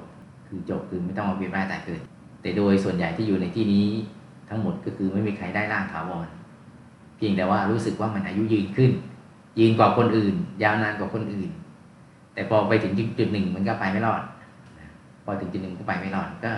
[0.49, 2.01] คือจบคือไม่ต้องมาเวียนว่ายตายเกิด
[2.43, 3.89] แต่โดยส่วนใหญ่ที่อยู่ในที่นี้
[4.49, 6.29] ทั้งหมดก็คือไม่มีใครได้ร่างถาวร
[7.17, 8.91] เพียงแต่ว่ารู้สึกว่ามันอายุยืนขึ้น
[9.59, 11.51] ยืนกว่าคนอื่น ยาวนานกว่าคนอื่น
[12.35, 14.23] แต่พอไปถึงจุดหนึ่งมันก็ไปไม่รอด
[15.25, 16.53] พอถึงจุดหนึ่งก็ไปไม่รอดก็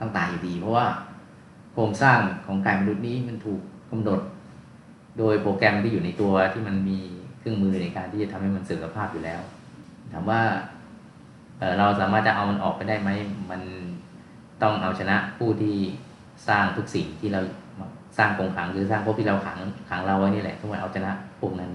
[0.00, 0.86] ต้องตายอยู่ดี เพราะว่า
[1.72, 3.60] โครงสร้างของกายมนุษย์นี้มันถูก
[3.92, 4.20] กำหนด
[5.18, 6.98] โดยโปรแกรมที่อยู่ในตัวที่มันมี
[7.38, 9.40] เครื่องมือในการที่จะทำให้มันเสื่อมสภาพอยู่แล้ว
[10.12, 10.40] ถามว่า
[11.78, 13.10] เราสามารถจะเอามันออกไปได้ไหม
[13.50, 13.62] มัน
[14.62, 15.76] ต้องเอาชนะผู้ที่
[16.48, 17.40] สร้างทุกสิ่งที่เรา
[18.18, 19.58] สร้างกงขังหรือสร้างพวกที่เราขัง
[19.90, 21.70] ขังเราไว้นี่แหละทุกคนเอาชนะพวกนั้น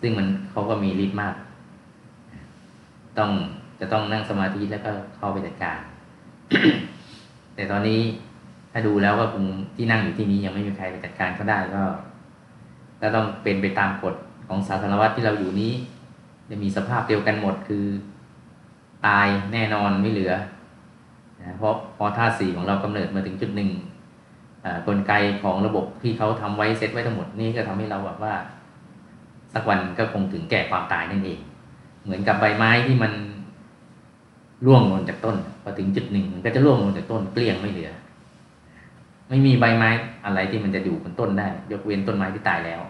[0.00, 1.34] ซึ่งมันเขาก็มีฤทธิ์มาก
[3.18, 3.30] ต้อง
[3.80, 5.78] จะต้องนั่งสมาธิแล้วก็เข้าไปจัดการ
[7.54, 8.00] แต่ตอนนี้
[8.72, 9.44] ถ้าดูแล้วก็คง
[9.76, 11.82] ที่นั่งอยู่ที่นี้ยังไม่มีใครไปจัดการเขาได้ก็
[13.02, 14.14] ก็ต้องเป็นไปตามกฎ
[14.48, 15.72] ของศาสนวัตรที่เราอยู่นี้
[16.50, 17.84] จะมีสภาพเดียวกันหมดคือ
[19.06, 20.32] ตายแน่นอนไม่เหลือ
[21.40, 23.70] นะเพราะพอธาตุสีของเรากำเนิดมาถึงจุดหนึ่ง
[24.86, 25.12] กลไก
[25.42, 28.34] ของระบบที่เขาทำไว้เซตไว้ทั้งหมดนี่ก็ทำให้เราแบบว่า
[29.54, 31.38] สักวันก็คงถึงแก่ความตายนั่นเอง
[32.04, 33.12] เหมือนกับใบไม้ที่มัน
[34.66, 37.90] ร่วงลงจากต้นพอถึงจุดหนึ่งมันก็จะร่วงลงจากต้นเกลี้ยงไม่เหลือ
[39.32, 39.90] ไม่มีใบไม้
[40.24, 42.80] อะไรที่มันจะอยู่บนต้นได้ ยกเว้นต้นไม้ที่ตายแล้ว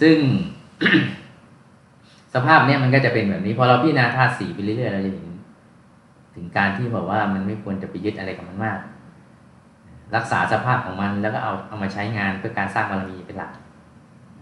[0.00, 0.16] ซึ่ง
[2.34, 5.26] สภาพเนี้ยมันก็จะเป็นแบบนี้ พอเราพิจารณาธาตุสีไปเรื่อยๆเราจะเห็น
[6.34, 8.78] ถึงการที่บอกว่ามันไม่ควรจะไปยึดอะไรกับมันมาก
[10.16, 13.52] รักษาสภาพของมันแล้วก็เอาเอามาใช้งานเพื่อการสร้างบารมีเป็นหลัก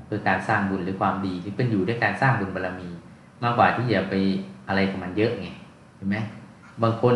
[0.06, 2.88] เพื่อการสร้างบุญหรือความดีที่เป็นอยู่ด้วยการสร้างบุญบารมี
[3.42, 4.14] มากกว่าที่จะไป
[4.68, 5.48] อะไรกับมันเยอะไง
[5.96, 6.16] เห็นไหม
[6.82, 7.14] บางคน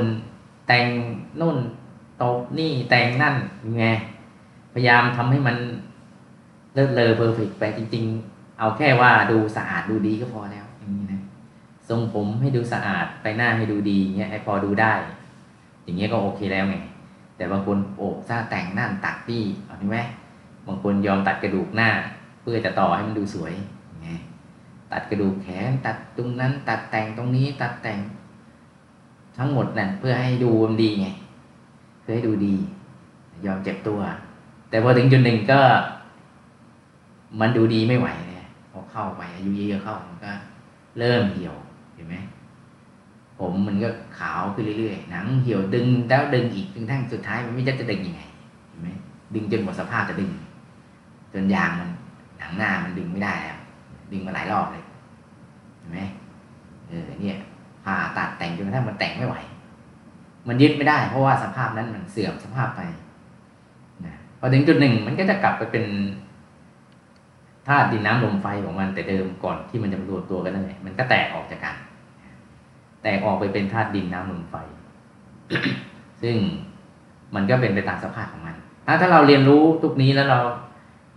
[0.66, 0.86] แต่ง
[1.40, 1.56] นู่น
[2.22, 3.34] ตบนี่แต่งนั่น
[3.78, 3.86] ไง
[4.74, 5.56] พยายามทำให้มัน
[6.74, 11.22] เลิศเลอเพอร์เฟกไปจริง ๆ เอาแค่ว่าดูสะอาดดูดีก็พอแล้วอย่างนี้นะ
[11.88, 14.94] ทรงผมให้ดูสะอาดไปหน้าให้ดูดีเงี้ยไอพอดูได้
[15.84, 16.76] อย่างเงี้ยก็โอเคแล้วไง
[17.36, 19.98] แต่บางคนโอบซาแต่งนั่นตัดนี่เอาไหม
[20.66, 21.90] บางคนยอมตัดกระดูกหน้า
[22.40, 23.52] เพื่อจะต่อให้มันดูสวย
[24.02, 24.08] ไง
[24.92, 27.98] ตัดกระดูกแขนตัดตรงนั้น ตัดแต่งตรงนี้ตัดแต่ง
[29.36, 31.06] ทั้งหมดนั่นเพื่อให้ดูมันดีไง
[32.08, 32.54] พื่อให้ดูดี
[33.46, 34.00] ยอมเจ็บตัว
[34.68, 35.60] แต่พอถึงจุดหนึ่งก็
[37.40, 40.32] มันดูดีไม่ไหวเลยพอเข้าไปอายุเยอะเข้ามันก็
[40.98, 41.56] เริ่มเหี่ยว
[41.94, 42.16] เห็นไหม
[43.38, 48.22] ผมมันก็ขาวขึ้นเรื่อยๆหนังเหี่ยวดึงแล้วดึงอีกจนทั้งสุดท้ายมันไม่จะจะดึงยังไง
[48.68, 48.88] เห็นไหม
[49.34, 50.30] ดึงจนหมดสภาพจะดึง
[51.32, 51.90] จนยางมัน
[52.38, 53.58] หนังหน้ามันดึงไม่ได้แล้ว
[54.12, 54.84] ดึงมาหลายรอบเลย
[55.78, 56.00] เห็นไหม
[56.88, 57.38] เออเนี่ย
[57.84, 59.36] ผ่าตัดแต่งจนกระทั่งมันแต่งไม่ไหว
[60.48, 62.80] มันยึดไม่ได้ เพราะว่าสภาพนั้นมันเสื่อมสภาพไป
[64.04, 65.84] นะพอถึงจุดหนึ่งมันก็จะกลับไปเป็น
[67.68, 71.76] ธาตุดินน้ำลมไฟของมันแต่เดิมก่อนที่มันจะมารวมตัวกันนั่นแหละมันก็แตกออกจากกัน
[73.02, 74.54] แตกออกไปเป็นธาตุดินน้ำลมไฟ
[76.22, 76.36] ซึ่ง
[77.34, 78.56] มันก็เป็นไปตามสภาพของมัน
[78.86, 80.40] ถ้าถ้าเราเรียนรู้ทุกนี้แล้วเรา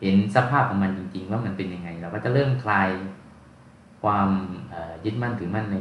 [0.02, 2.90] เห็นสภาพของมันจริง ๆ ว่ามันเป็นยังไง เราก็จะเริ่มคลาย
[4.02, 4.30] ความ
[5.06, 5.78] ยึดมั่นถือมั่นใน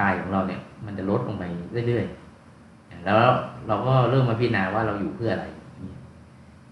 [0.00, 1.44] กายของเราเนี่ย มันจะลดลงไป
[1.88, 2.23] เรื่อยๆ
[3.04, 3.18] แล้ว
[3.68, 5.46] เราก็เริ่มมาพิจารณาว่าเราอยู่เพื่ออะไร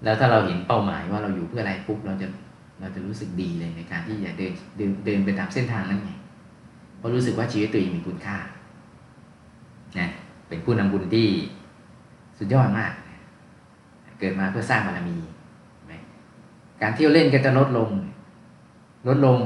[0.04, 2.26] แล้วถ้าเราเห็นเป้าหมายว่าเราอยู่เพื่ออะไรปุ๊บเราจะ
[2.80, 6.10] เราจะรู้สึกดีเลยในการที่จะเดินเดินเดินไปตามเส้นทางนั้นไง
[6.98, 8.36] เพราะรู้สึกว่าชีวิตตัวเองมีคุณค่า
[9.98, 10.08] นะ
[10.48, 11.28] เป็นผู้นำบุญที่
[12.38, 12.92] สุดยอดมาก
[14.18, 15.16] เกิดมาเพื่อสร้างบารมี
[16.82, 17.90] การเที่ยวเล่นก็จะลดลง
[19.08, 19.38] ลดลง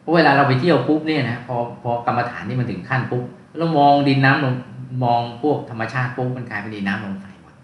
[0.00, 3.24] เพราะเวลาเราไปเที่ยวปุ๊บเนี่ยนะพอพอกรรมฐานนี่มันถึงขั้นปุ๊บ
[3.58, 4.54] เรามองดินน้ำลง
[5.02, 7.54] มองพวกธรรมชาติปุ๊บมันกลายเป็นดินน้ำลมไฟหมด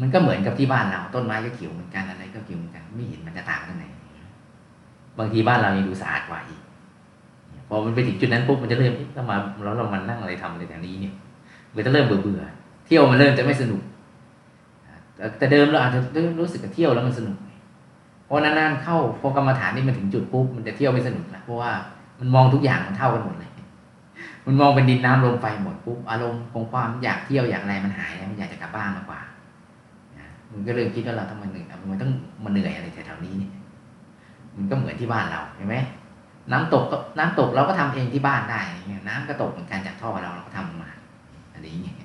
[0.00, 3.84] มันก็เหมือนกับที่บ้านเรา ต้นไม้ก็เขียวเหมือนกันอะไรก็เขียวเหมือนกัน ไม่เห็นมันจะต่างกันไหน
[5.18, 6.60] บางทีบ้านเรายังดูสะอาดกว่าอีก
[7.68, 11.14] พอมันไปถึงจุดนั้นปุ๊บมันจะเริ่มเรามาแล้วเรามานั่งอะไรทำอะไรแถวนี้เนี่ย
[11.74, 12.42] มันจะเริ่มเบื่อเบื่อ
[12.86, 13.80] เที่ยวมันเริ่มจะไม่สนุก
[15.38, 16.00] แต่เดิมเราอาจจะ
[16.40, 17.36] รู้สึกกับเที่ยวแล้วมันสนุก
[18.28, 21.70] พอนานๆเข้าพอกรรมฐานนี่มันถึงจุดปุ๊บมันจะเที่ยวไม่สนุกนะเพราะว่า
[22.20, 23.50] มันมองทุกอย่างมันเท่ากันหมดเลย
[24.46, 29.20] มันมองเป็นดินน้ำลมไฟหมดปุ๊บอารมณ์ของความอยากเที่ยวอยากอะไรมันหายแล้วมันอยากจะกลับบ้านมากกว่า
[30.52, 32.12] มันก็เริ่มคิดว่าเราต้องมาเหนื่อยมันต้อง
[32.44, 33.52] มาเหนื่อยอะไรแถวๆนี้เนี่ย
[34.56, 35.76] มันก็เหมือนที่บ้านเราเห็นไหม
[36.52, 36.84] น้ำตก
[37.18, 40.90] น้ำตกเราก็ทำเองที่บ้านได้เงี้ยน้ำก็ตกเหมือนกันจากท่อเราเราก็ทำมา
[41.52, 41.96] อะไรอย่างเงี้ย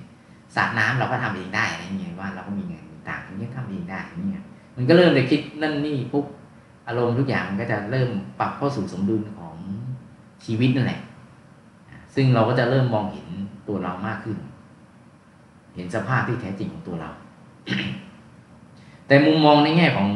[0.56, 4.44] สระน้ำเราก็ทำเองได้อะไรอย่างเงี้ยว่าเราก็มีเงินต่างอย่างเงี้ยทำเองได้เงี้ย
[4.76, 6.24] มันก็เริ่มจะคิดนั่นนี่ปุ๊บ
[6.88, 9.56] อารมณ์ทุกอย่างมันก็จะเริ่มปรับเข้าสู่สมดุลของ
[10.44, 11.00] ชีวิตนั่นแหละ
[12.14, 13.28] ซึ่งเราก็จะเริ่มมองเห็น
[13.68, 14.38] ตัวเรามากขึ้น
[15.74, 17.10] เห็นสภาพที่แท้จริงของตัวเรา
[19.06, 20.08] แต่มุมมองในแง่ของ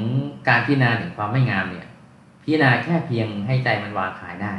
[0.48, 1.86] การพิจารณาถึงความไม่งามเนี่ย
[2.42, 4.52] พิจารณาแค่เพียงให้ใจมันวางขายได้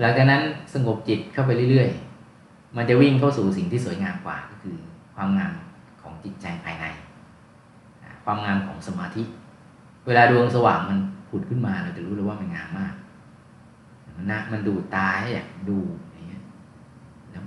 [0.00, 0.42] หลังจากนั้น
[0.74, 4.76] สงบจิตเข้าไปเรื่อยๆ มันจะวิ่งเข้าสู่สิ่งที่สวยงามกว่าก็คือ
[5.14, 5.54] ความงาม
[6.02, 6.84] ของจิตใจภายใน
[8.24, 9.22] ความงามของสมาธิ
[10.06, 12.94] เวลาดวงสว่างมันผุดขึ้นมาเราจะรู้เลยว่ามันงามมาก
[14.16, 15.78] มันนะมันดูตาให้อยากดู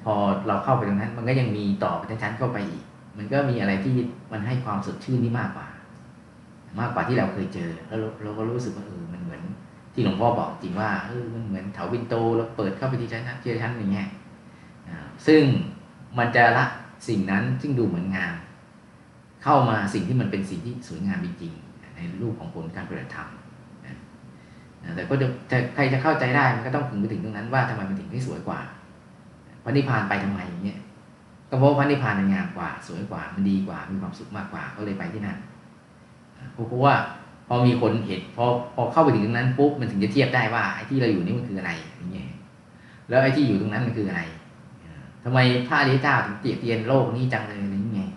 [0.04, 0.14] พอ
[0.48, 2.84] เราเข้าไปตรงนั้นมันก็ยังมีต่อไปชั้นเข้าไปอีก
[3.18, 3.96] มันก็มีอะไรที่
[4.32, 5.68] มันให้ความสดชื่นนี่มากกว่า
[6.80, 9.42] มากกว่าที่เราเคยเจอ แล้วเราก็รู้สึกว่าเออมันเหมือน
[9.94, 14.08] ที่หลวงพ่อบอกจริงว่าเออมันเหมือนเถาวินโตเราเปิดเข้าไปที่ชั้นนั้นเจอชั้นอย่างเงี้ย
[15.28, 15.44] ซึ่ง
[16.18, 16.66] มันจะละ
[17.08, 18.36] สิ่งนั้นซึ่งดูเหมือนงาม
[19.44, 23.30] เข้ามาสิ่งที่มันเป็นสิ่งที่สวยงามจริงๆในรูปของผลการปฏิบัติธรรม
[24.96, 25.28] แต่ก็จะ
[25.76, 28.60] ใครจะเข้าใจได้มันก็ต้องถึงไปถึงตรงนั้นว่าทำไมมันถึงที่สวยกว่า
[29.70, 30.80] ระนิพพานไปทำไมอย่างเงี้ย
[31.50, 35.38] ก็เพราะพระนิพพานมันงามกว่า สวยกว่ามันดีกว่า มีความสุขมากกว่าก็เลยไปที่นั่น
[36.54, 36.96] เพราะว่า
[37.48, 42.28] พอมีคนเห็นพอพอเข้าไปถึงตรงนั้นปุ๊บมันถึงจะเทียบได้ว่าไอ้ที่เราอยู่นี่มันคืออะไรอย่างเงี้ย
[43.10, 44.22] แล้วไอ้ที่อยู่ตรงนั้นมันคืออะไร
[45.24, 48.12] ทำไมพระอริยเจ้าถึงเตียเตียนโลกนี้จังเลยอย่างเงี้ย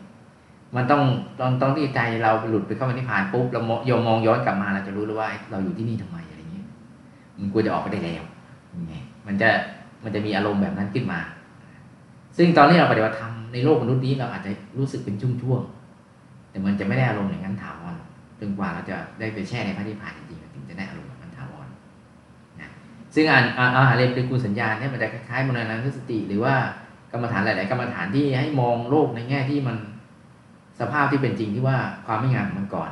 [0.76, 1.02] มันต้อง
[1.40, 6.66] ตอนตอนที่ใจเราหลุดไปเข้าไปนิพพานปุ๊บเราโยมมองย้อนกลับมาเราจะรู้เลยว่าเราอยู่ที่นี่ทำไมอะไรเงี้ย
[7.38, 8.22] มันควรจะออกไปได้แล้ว
[8.88, 8.94] ไง
[9.26, 9.48] มันจะ
[10.04, 11.20] มันจะมีอารมณ์แบบนั้นขึ้นมา
[12.36, 17.94] ซึ่งตอนที่เราปฏิบัติธรรมในโลกมนุษย์นี้เราอาจจะรู้สึกเป็นช่วงๆแต่มันจะไม่ได้อารมณ์อย่างนั้นถาวร
[18.40, 21.66] จนกว่าเราจะได้ไปแช่ในพระนิพพานจริงๆถึงจะได้อารมณ์แบบนั้นถาวร
[22.60, 22.70] นะ
[23.14, 23.44] ซึ่งอ่าน
[23.76, 26.54] อาหารเรเป็นกุสัญญาเนี่ยมันจะคล้ายๆมโนนันทสติ หรือว่า
[27.12, 29.76] กรรมฐานหลาย ๆ กรรมฐานที่ให้มองโลกในแง่ที่มัน
[30.80, 32.90] สภาพที่เป็นจริงที่ว่าความไม่งามมันก่อน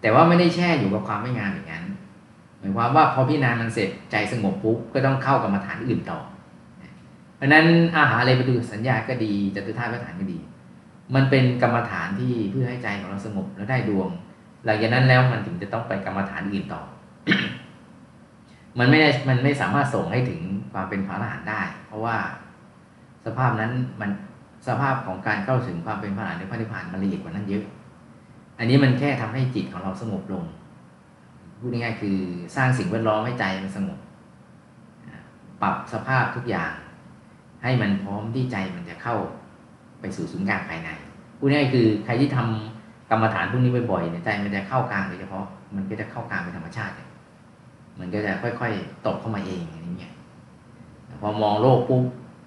[0.00, 1.84] แต่ว่าไม่ได้แช่อยู่กับความไม่งามอย่างนั้น
[2.58, 6.20] หมายความว่าพอพิจารณามันเสร็จใจสงบปุ๊บก็ต้องเข้ากรรมฐานอื่นต่อ
[7.44, 10.38] ราะนั้นอาหารอะไรไปดูสัญญาก็ดีจตุธาตุฐานก็ดี
[11.14, 14.08] มันเป็นกรรมฐานที่เพื่อให้ใจของเราสงบแล้วได้ดวง
[14.64, 16.82] หลังจากนั้นแล้วมันถึงจะต้องไปกรรมฐานอื่นต่อ
[18.78, 20.40] มันไม่ได้มันไม่สามารถส่งให้ถึง
[20.72, 22.16] ความเป็นพระอรหันต์ได้ เพราะว่า
[23.24, 24.10] สภาพนั้นมัน
[24.68, 27.64] สภาพของการเข้าถึงความเป็นพระอรหันต์ในพระนิพพานมันละเอียดกว่านั้นเยอะ
[28.58, 30.44] อันนี้มันแค่ทำให้จิตของเราสงบลง
[31.60, 32.16] พูดง่ายๆคือ
[32.56, 33.98] สร้างสิ่งแวดล้อมให้ใจมันสงบ
[35.62, 36.72] ปรับสภาพทุกอย่าง
[37.64, 39.16] ให้มันพร้อมที่ใจมันจะเข้า
[40.00, 40.90] ไปสู่ศูนย์กลางภายใน
[41.38, 45.44] พูดง่ายคือใครที่ทำกรรมฐานพวกนี้บ่อยๆเนี่ยใจมันจะเข้ากลางโดยเฉพาะ
[45.76, 46.92] มันก็จะเข้ากลางเป็นธรรมชาติ
[47.98, 50.12] มันก็จะค่อย ๆตกเข้ามาเองอย่างเงี้ย
[51.20, 52.04] พอมองโลกปุ๊บ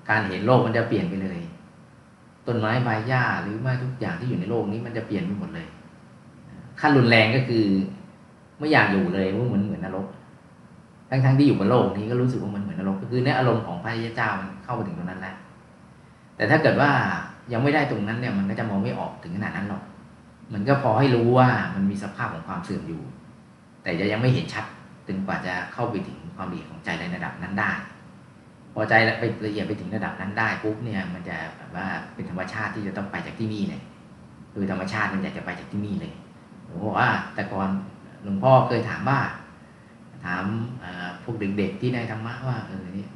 [0.09, 1.39] การเห็นโลกมันจะเปลี่ยนไปเลย
[2.47, 5.67] ต้นไม้ใบหญ้าหรือไม้ทุกอย่างที่อยู่ในโลกนี้มันจะเปลี่ยนไปหมดเลย
[6.79, 7.65] ขั้นรุนแรงก็คือ
[8.57, 10.07] ไม่อยากอยู่เลยว่าเหมือนเหมือนนรก
[11.09, 15.35] ทั้งทั้งที่อยู่บนโลกนี้ก็รู้สึกว่ามันเหมือนนรกก็คือในอารมณ์ของพระยาเจ้ามันเข้าไปถึงตรงนั้นแล้ว
[16.35, 16.91] แต่ถ้าเกิดว่า
[17.51, 19.83] ยังไม่ได้ตรงนั้นเนี่ยมันก็จะมองไม่ออกถึงขนาดนั้นหรอก
[20.53, 23.01] มันก็พอให้รู้ว่ามันมีสภาพของความเสื่อมอยู่
[23.83, 24.65] แต่จะยังไม่เห็นชัด
[25.07, 27.71] จนกว่าจะเข้าไปถึงความละเอียดของใจในระดับนั้นได้
[28.73, 33.81] พอใจไปละเอียดไปถึงระดับนั้นได้ปุ๊บเนี่ยมันจะแบบว่าเป็นธรรมชาติที่จะต้องไปจากที่นี่เลย
[34.53, 36.13] โดยธรรมชาติมันอยากจะไปจากที่นี่เลย
[36.67, 37.69] ผมบอกว่าแต่ก่อน
[38.23, 40.45] หลวงพ่อเคยถามว่าาม
[41.23, 43.11] พวกเด็กๆที่ได้ธรรมะว่าเออเนี่ย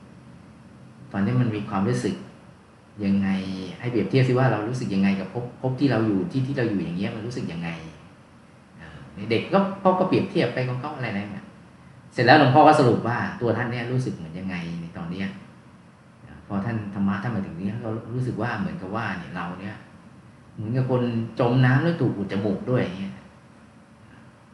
[1.11, 2.15] ตอนนี้มันมีความรู้สึก
[3.05, 3.29] ยังไง
[3.79, 7.69] ให้เปรียบเทียบสิว่าเรารู้สึกยังไงกับพภพที่เราอยู่ที่ที่เราอยู่อย่างเงี้ยมันรู้สึกยังไง
[9.31, 11.45] เด็กก็เขาก็เปรียบเทียบไปของเขาอะไรนั่นน่ะ
[12.13, 15.27] เสร็จแล้วหลวงพ่อก็สรุปว่าตัวท่านเนี่ยรู้สึกเหมือนยังไงในตอนเนี้ย
[16.47, 19.75] พอท่านธรรมะท่านมาถึงนี้เรารู้สึกว่าเหมือนกับว่าเนี่ยเราเนี่ย
[20.55, 21.01] เหมือนกับคน
[21.39, 23.15] จมน้ำแล้วถูกอุดจมูกด้วยอย่างเงี้ย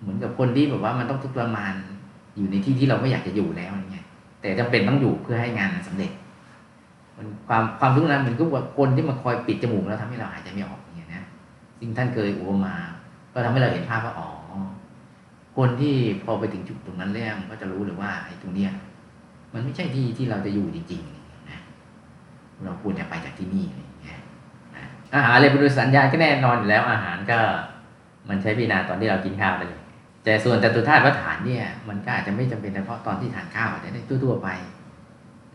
[0.01, 1.73] เหมือนกับคนที่แบบว่ามันต้องทุกข์ทรมาน
[2.37, 4.05] อยู่ในที่ที่เราไม่อยากจะอยู่แล้วอย่างเงี้ย
[4.41, 6.11] แต่จำเป็นต้องอยู่เพื่อให้งานมันสำเร็จ
[7.17, 11.23] มันความความทุกข์นั้นเหมือนกับว่าคนที่มาคอยปิดจมูกแล้วทำให้เราหายใจไม่ออกอย่างเงี้ยนะ
[11.79, 12.75] ซึ่งท่านเคยอุปมา
[13.33, 14.29] ก็ทำให้เราเห็นภาพว่าอ๋อ
[15.57, 18.71] คนที่พอไปถึงจุดตรงนั้นแล้วก็จะรู้เลยว่าไอ้ตรงเนี้ย
[19.53, 21.59] มันไม่ใช่ที่ที่เราจะอยู่จริงๆนะ
[22.65, 24.19] เราควรจะไปจากที่นี่อะไรอย่างเงี้ย
[24.75, 24.83] นะ
[25.15, 27.39] อาหารเลยเป็นสัญญาณก็แน่นอนอยู่แล้วอาหารก็
[28.29, 29.81] มันใช้พิจารณาตอนที่เรากินข้าวได้เลย
[30.27, 34.49] แต่ส่วนจตุธาตุวัฏฐานเนี่ย มันก็อาจจะไม่จำเป็นเฉพาะตอนที่ทานข้าวอาจจะได้ทั่วๆไป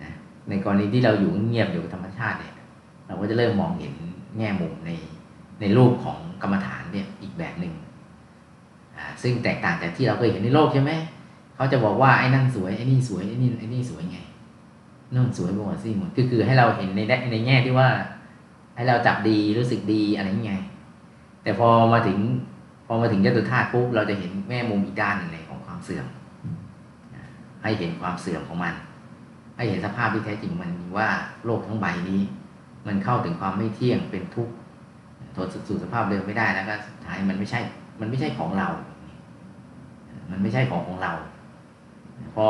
[0.03, 0.11] นะ
[0.49, 2.55] ในกรณีที่เราอยู่เงียบอยู่ธรรมชาติเนี่ย
[3.07, 3.95] เราก็จะเริ่มมองเห็น
[4.39, 4.91] แง่มุมใน
[5.61, 7.75] ในรูปของกรรมฐานเนี่ยอีกแบบหนึ่ง
[8.97, 10.93] อ่าซึ่งแตกต่างจากที่เราเคยเห็นในโลกใช่ไหม
[11.57, 14.19] เขาจะบอกว่าไอ้นั่นสวยไอ้นี่สวยไอ้นี่ไอ้นี่สวยไง
[15.15, 17.01] นั่นสวยบอกว่าสิหมดคือคือให้เราเห็นใน
[17.33, 17.89] ในแง่ที่ว่า
[18.77, 20.63] ให้เราจับดีรู้สึกดีอะไรย่างเงี้ย
[21.43, 22.19] แต่พอมาถึง
[22.93, 26.07] อมาถึงจตุธาตุปุ๊บเราจะเห็นแง่มุมอีกด้านหนึ่งเลยของความเสื่อม
[27.63, 28.75] ให้เห็นความเสื่อมของมัน
[29.57, 31.09] ให้เห็นสภาพที่แท้จริงมันว่า
[31.45, 32.21] โลกทั้งใบนี้
[32.87, 34.55] มันเข้าถึงความไม่เที่ยงเป็นทุกข์
[35.35, 37.61] ทนสู่สภาพเดิมไม่ได้แล้วก็สุดท้ายมันไม่ใช่
[38.01, 38.69] มันไม่ใช่ของเรา
[40.31, 41.13] มันไม่ใช่ของของเรา
[42.35, 42.47] พอ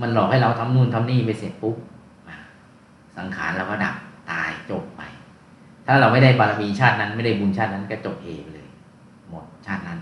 [0.00, 1.76] มันหลอกให้เราทำนู่นทำนี่ไปเสร็จปุ๊บ
[3.16, 3.94] สังขารเราก็ดับ
[4.30, 5.02] ตายจบไป
[5.86, 8.53] ถ้าเราไม่ได้บารมีชาตินั้น ไม่ได้บุญชาตินั้นก็จบเอไปเลยหมด
[9.66, 9.98] ชาตินั้น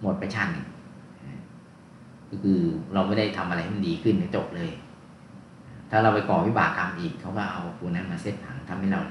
[0.00, 0.66] หมดไปชาติหนึ่ง
[2.30, 2.58] ก็คือ
[2.94, 4.70] เราไม่ได้ทำอะไรให้มันดีขึ้นจบเลย
[5.90, 9.02] ถ้าเราไปก่อวิบากกรรมอีกเขาก็เอาปูนั้นมาเซตถังทำให้เรา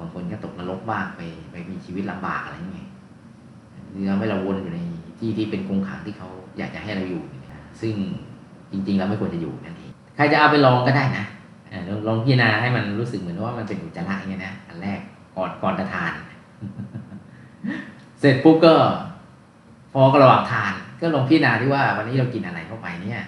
[0.00, 2.88] บางคนก็ตกนรกบ้างไปไปมีชีวิตลำบากอะไรอย่างเงี้ย
[3.90, 4.78] หรือทำให้เราวนอยู่ใน
[5.18, 6.28] ที่ที่เป็นกรงขังที่เขา
[6.58, 7.22] อยากจะให้เราอยู่
[7.80, 7.94] ซึ่ง
[8.72, 11.24] จริงๆเราไม่ควรจะอยู่นั่นเองใครจะเอาไปลองก็ได้นะ
[12.06, 15.00] ลองพิจารณาให้มันรู้สึกเหมือนว่ามันเป็นอุจจาระอย่างเงี้ยนะอันแรก
[15.36, 16.12] ก่อนก่อนจะทาน
[18.20, 18.74] เสร็จปุ๊บก็
[19.92, 23.22] พอกระหว่างทาน ก็ลงพิจารณาที่ว่า วันนี้เรากินอะไรเข้าไปเนี่ย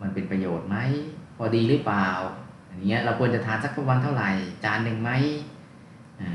[0.00, 0.76] มันเป็นประโยชน์ไหม
[1.36, 2.08] พอดีหรือเปล่า
[2.66, 4.30] อย่างเงี้ยเราควรจะทานสักประมาณเท่าไหร่
[4.64, 5.10] จานหนึ่งไหม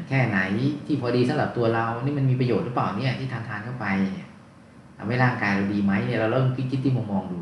[0.08, 0.40] แค่ไหน
[0.86, 3.88] ที่พอดีสำหรับตัวเรา นี่มันมีประโยชน์หรือเปล่าเนี่ยที่ทานทานเข้าไป
[4.98, 7.42] ทำให้ร่างกายเราดีไหมเนี่ยเราเริ่มคิดคิดที่มองมองดู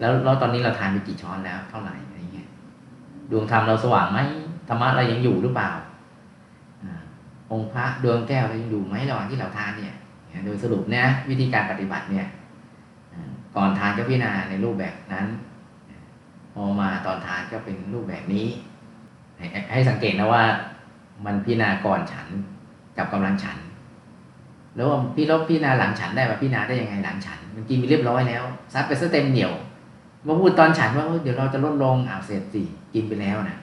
[0.00, 2.48] แล้วแล้วตอนนี้เราทานไปกี่ช้อนแล้วเท่าไหร่อะไรเงี้ย
[3.30, 4.18] ดวงธรรมเราสว่างไหม
[4.68, 5.70] ธรรมะเรายังอยู่หรือเปล่า
[7.52, 9.96] องค์พระดวงแก้วเรายังอยู่ไหมระหว่างที่เราทานเนี่ย
[10.44, 12.26] โดยสรุปเนี่ยวิธีการปฏิบัติเนี่ย
[13.56, 15.26] ก่อนทานก็พิจารณาในรูปแบบนั้น
[16.52, 18.46] พอมาตอนทานก็เป็นรูปแบบนี้
[19.72, 20.44] ให้สังเกตนะว่า
[21.26, 22.28] มันพิจารณาก่อนฉัน
[22.98, 23.58] กับกำลังฉัน
[24.76, 29.52] แล้วพี่ลบพิจารณาหลังฉันได้ว่าพิจารณาได้ยังไงหลังฉันมันกินไปเรียบร้อยแล้วซัดไปซะเต็มเหนียว
[30.26, 32.62] มาพูดตอนฉันว่าเดี๋ยวเราจะลดลงอ่าวเสร็จสิ
[32.94, 33.58] กินไปแล้วนะ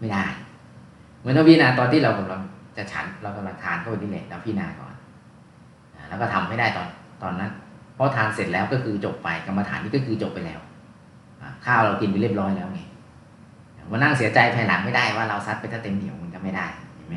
[0.00, 0.24] ไม่ได้
[1.18, 2.42] เหมือนเราพิจารณาตอนที่เรากำลัง
[2.76, 4.94] จะฉันเรากำลังทานเข้าไปนี่แหละเราพิจารณาก่อน
[6.08, 6.88] แล้วก็ทำไม่ได้ตอน
[7.22, 7.50] ตอนนั้น
[7.94, 10.60] เพราะทานเสร็จแล้วก็คือจบไปกรรมฐานนี่ก็คือจบไปแล้ว
[11.66, 12.80] ข้าวเรากินไปเรียบร้อยแล้วไง
[13.90, 17.16] มานั่งเสียใจภายหลังไม่ได้ว่าเราซัดไปถ้าเต็มเหนียวมันก็ไม่ได้เห็นไหม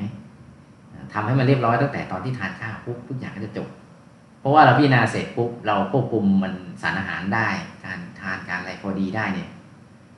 [1.13, 3.67] ทำให้มันเรียบร้อยตั้งแต่ตอนที่ทานข้าวปุ๊บทุกอย่างก็จะจบ
[4.39, 7.47] เพราะว่าเราพิจารณาเสร็จปุ๊บเราควบคุมมันสารอาหารได้
[7.85, 9.49] การทานการอะไรพอดีได้เนี่ย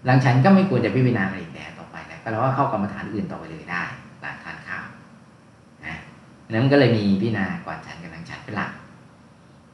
[0.06, 3.84] หลังฉันก็ไม่ควรจะพิจารณาอะไรอีกแล้วต่อไปแล้วก็เราว่าเข้ากรรมฐานอื่นต่อไปเลยได้
[4.21, 4.56] หลังทาน
[6.53, 8.71] นั้นก็เลยมีพิจารณาก่อนฉันกับหลังฉันเป็นหลัก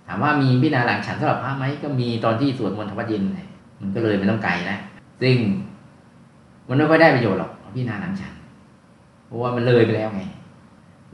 [0.07, 3.23] ถามว่ามีพิจารณาหลังฉันสำหรับพระไหมก็มีตอนที่สวดมนต์ทวัดเย็น
[3.81, 4.79] มันก็เลยไม่ต้องไกลแล้ว
[5.21, 5.37] ซึ่ง
[6.67, 8.33] มันไม่ค่อยได้ประโยชน์หรอกพิจารณาหลังฉัน
[9.27, 10.21] เพราะว่ามันเลยไปแล้วไง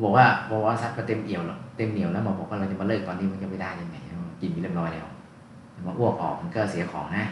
[0.04, 3.98] บอกว่าบอกว่าซัดก็เต็มเอี่ยวแล้วเต็มเหนียวแล้วมาบอกว่าเราจะมาเลิกตอนนี้มันก็ไม่ได้ยังไง
[4.42, 5.08] กินไปเรียบร้อยแล้ว
[5.88, 7.26] มาอ้วกออกมันก็เสียของนะ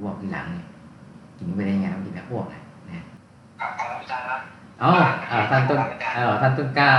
[0.00, 0.64] อ้วกทีหลังเนี่ย
[1.38, 2.60] กินไปได้ไงต้องกินแล้วอ้วกนะ
[2.90, 3.00] นะ
[3.60, 4.40] ครับอาจารย์ครับ
[4.82, 4.90] อ๋อ
[5.30, 5.78] อ่าท่านต้น
[6.14, 6.90] เออท่านต้นกล้า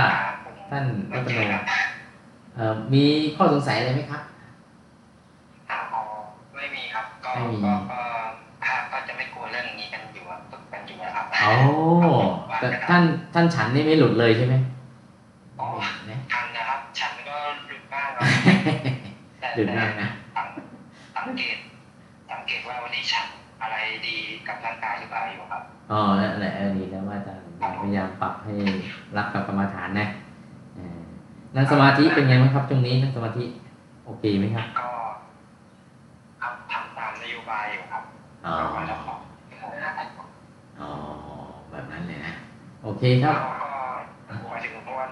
[0.70, 1.38] ท่านรัตโน
[2.54, 3.04] เอ่อมี
[3.36, 4.22] ข้อสงสัยอะไรไหมครับ
[6.56, 8.00] ไม่มีครับ ก็ไม่มีก็ก็
[8.64, 11.52] พระก็จะไม่กลัวเรื่องนี้กันอยู่ครับฝึกกันอยู่นะครับโอ้
[12.58, 13.02] แสแต่ท่าน
[13.34, 14.54] ท่านฉันนี่ไม่หลุดเลยใช่ไหม
[15.60, 15.68] อ๋อ
[16.10, 17.36] นะทันนะครับ ฉันก็
[17.68, 18.24] หลุดบ้างครับ
[19.40, 20.46] แต่หลุดมากนะสัง
[21.16, 21.56] สังเกต
[22.30, 23.26] สังเกตว่าวันนี้ฉัน
[23.62, 27.44] อะไรดีกับร่างกายหรือเปล่าอยู่ครับอ๋อนั่นแหละเออดีแล้วว่าอาจารย์
[27.82, 28.54] พยายามปรับให้
[29.16, 30.23] รับกับกรรมฐานนะเออ
[31.56, 33.44] นั่งสมาธิเป็นไงบ้างครับช่วงนี้นั่งสมาธิ
[34.04, 34.88] โอเคไหมครับก็
[36.40, 38.02] ครับทำตามนโยบายอยู่ครับ
[38.46, 39.18] อ๋อก็วันละสอง
[39.50, 40.08] ชั่วโมงนะครับ
[40.80, 40.88] อ๋อ
[41.70, 42.32] แบบนั้นเลยนะ
[42.82, 43.36] โอเคครับ
[44.28, 45.06] ก็หมายถึงเพราะว่า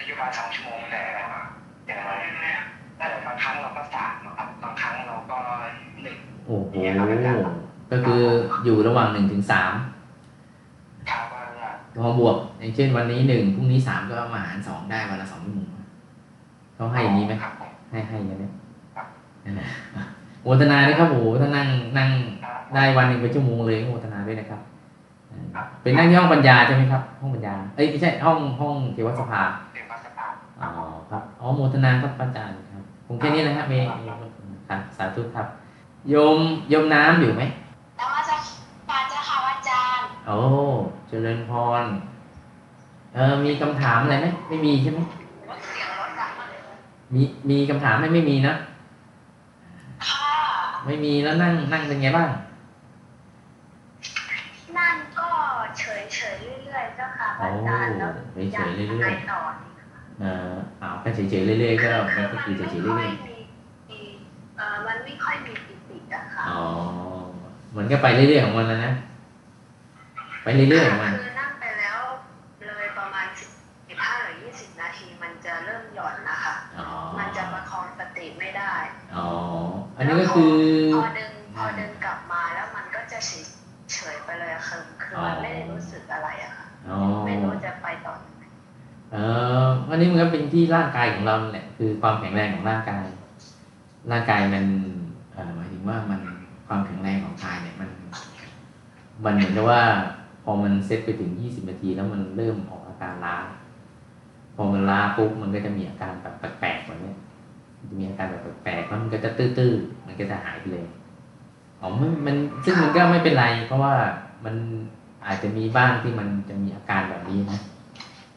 [0.00, 1.00] นโยบายสองชั่วโมงแต่
[1.86, 2.10] อย่างไร
[2.98, 5.38] แต่บางครั้งเราก็สามนะครับบางครั้งเราก็
[6.02, 6.74] หนึ่งโอ้โห
[7.90, 8.22] ก็คือ
[8.64, 9.72] อยู่ระหว่างหนึ่งถึงสาม
[11.10, 11.44] ครับว่า
[11.96, 15.68] พอบวกอย่างเช่นวันนี้หนึ่งพรุ่งนี้สามก็มาหารสองได้วันละสองชั่วโมง
[16.76, 18.44] เขาให้อย่างนี้ไหมครับผมให้ให้กันไหม
[18.96, 19.06] ครับ
[19.44, 19.66] นั่นแหละ
[20.42, 22.08] โมทนาด้วยครับโอ้โหถ้านั่งนั่ง
[22.74, 24.60] ได้วันหนึ่งเป็นชั่วโมงเลยก็โมทนาด้วยนะครับ
[25.28, 25.44] เออ
[25.82, 30.26] เป็นนั่งที่ห้องปัญญาใช่ไหมครับ ห้องปัญญาเอ้ยไม่ใช่ห้องห้องเทวสภาเดี๋ยวมาสภา
[30.60, 30.68] อ๋อ
[31.10, 33.86] ครับอ๋อโมทนาครับอาจารย์ครับคงแค่นี้นะครับเมย์
[34.68, 35.46] ครับสาธุครับ
[36.10, 36.38] โยม
[36.70, 37.42] โยมน้ำอยู่ไหม
[37.98, 38.30] นมัส
[38.90, 40.36] การเจ้าค่ะอาจารย์ โอ้
[41.08, 41.84] เจริญพร
[43.14, 45.00] เออมีคำถามอะไรไหมไม่มีใช่ไหม
[47.14, 48.54] มีมีคำถามไหมไม่มีนะ
[50.08, 50.32] ค่ะ
[50.86, 52.28] ไม่มีแล้วนั่งนั่งเป็นไงบ้าง
[54.76, 55.28] นั่นก็
[55.78, 58.12] เฉยเฉยๆเรื่อยๆเจ้าค่ะโอ้อาจารย์แล้ว
[58.54, 63.08] เฉยๆเรื่อยๆต่อๆเอออ้าวก็เฉยๆเรื่อยๆก็มันก็คือเฉยๆเรื่อย
[63.90, 64.00] มี
[64.56, 66.62] เอ่อมันไม่ค่อยมีปิติอะค่ะๆอ๋อ
[67.76, 68.92] มันก็ไปเรื่อยๆของมันแล้วนะ
[70.42, 71.98] ไปเรื่อยๆของมัน คือนั่งไปแล้ว
[72.66, 73.26] เลยประมาณ
[73.88, 76.86] สิบห้าหรือยี่สิบนาทีมันจะเริ่มหย่อนนะคะ อ๋อ
[77.18, 78.72] มันจะประคองสติไม่ได้
[79.16, 79.26] อ๋อ
[79.95, 80.52] อั นนี้ก็คือ
[80.94, 83.44] พอดึงพอดึงกลับมาแล้วมันก็จะเฉย
[83.92, 88.42] เฉยไปเลยอะคือคือมันไม่ได้รู้สึกอะไรอะค่ะอ๋อไม่รู้จะไปต่อยังไง
[89.12, 89.16] เอ
[89.62, 93.04] ออันนี้มันก็เป็นที่ร่างกายของเราแหละคือความแข็งแรงของร่างกาย
[94.10, 94.64] ร่างกายมัน
[95.32, 96.20] เอ่อหมายถึงว่ามัน
[96.66, 97.90] ความแข็งแรงของกายเนี่ยมัน
[99.24, 99.82] มันเหมือนกับว่า
[100.44, 103.36] พอมันเซตไปถึงยี่สิบนาทีแล้วมันเริ่มออกอาการล้า
[104.56, 107.16] พอมันล้าปุ๊บมันก็จะมีอาการแบบแปลกๆแบบเนี้ย
[107.88, 110.86] มันจะมีอาการแบบแปลกๆแล้วมันก็จะตื้อๆ มันก็จะหายไปเลย
[111.80, 113.94] อ๋อมันมันซึ่งมันก็ไม่เป็นไร เพราะว่า
[114.44, 114.54] มัน
[115.26, 117.58] อาจจะมีบ้างที่มันจะมีอาการแบบนี้นะ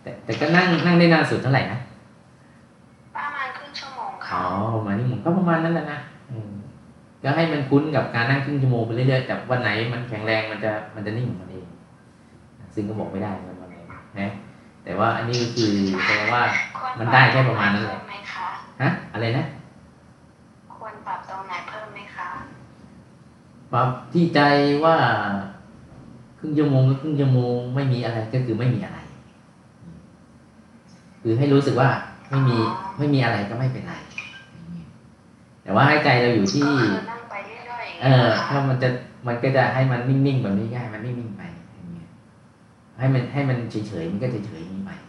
[0.02, 1.80] แต่แต่ก็นั่งนั่งได้นานสุดเท่าไหร่นะ
[3.16, 4.44] ประมาณครึ่งชั่วโมงอ๋ค่ะอ
[4.76, 6.00] ประมาณนี้ผมก็ประมาณนั้นแหละนะ
[6.32, 6.52] อืม
[7.24, 11.66] ก็ให้มันคุ้นกับการนั่งครึ่งชั่วโมงไปเรื่อยๆแต่วันไหนมันแข็งแรงมันจะมันจะนิ่งของมันเอง
[12.74, 13.78] ซึ่งก็บอกไม่ได้ว่าวันไหน
[14.20, 14.30] นะ
[14.84, 15.72] แต่ว่าอันนี้ก็คือ
[16.06, 16.42] แปลว่า
[16.78, 18.29] ควรมันได้แค่ประมาณนั้นแหละเพิ่มไหมคะ
[18.82, 19.44] ฮะอะไรนะ
[20.76, 22.30] ควรปรับตรงไหนเพิ่มไหมคะ
[23.74, 24.40] ปรับที่ใจ
[24.84, 24.96] ว่า
[26.40, 29.00] ครึ่งชั่วโมงก็ครึ่งชั่วโมงไม่มีอะไรก็คือไม่มีอะไร
[31.22, 31.90] คือให้รู้สึกว่า
[32.30, 32.58] ไม่มี
[32.98, 33.96] ไม่มีอะไรก็ไม่เป็นไร
[35.64, 38.90] แต่ว่าให้ใจเราอยู่ที่ก็คือนั่งไปเรื่อยๆอย่างเอเงี้ยอเหรอถ้าค่ะมันจะ
[39.28, 41.42] มันก็จะให้มันนิ่งๆแบบนี้ก็ให้มันนิ่งๆไป
[41.76, 42.08] อย่างเงี้ย
[43.00, 45.09] ให้มันให้มันเฉยๆมันก็เฉยๆอย่างนี้ไปอ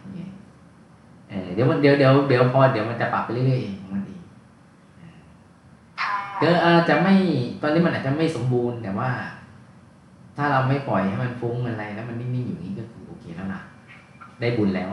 [1.31, 4.21] เงี้ยเออเดี๋ยวมันเดี๋ยวเดี๋ยวเดี๋ยวพอเดี๋ยวมันจะปรับไปเรื่อยๆเองของมันเอง
[6.01, 7.13] ค่ะก็อาจจะไม่
[7.61, 9.09] ตอนนี้มันอาจจะไม่สมบูรณ์แต่ว่า
[10.37, 13.61] ถ้าเราไม่ปล่อยให้มันฟุ้งอะไรแล้วมันนิ่งๆอยู่นี้ก็คือโอเคแล้วล่ะ
[14.39, 14.89] ได้บุญแล้ว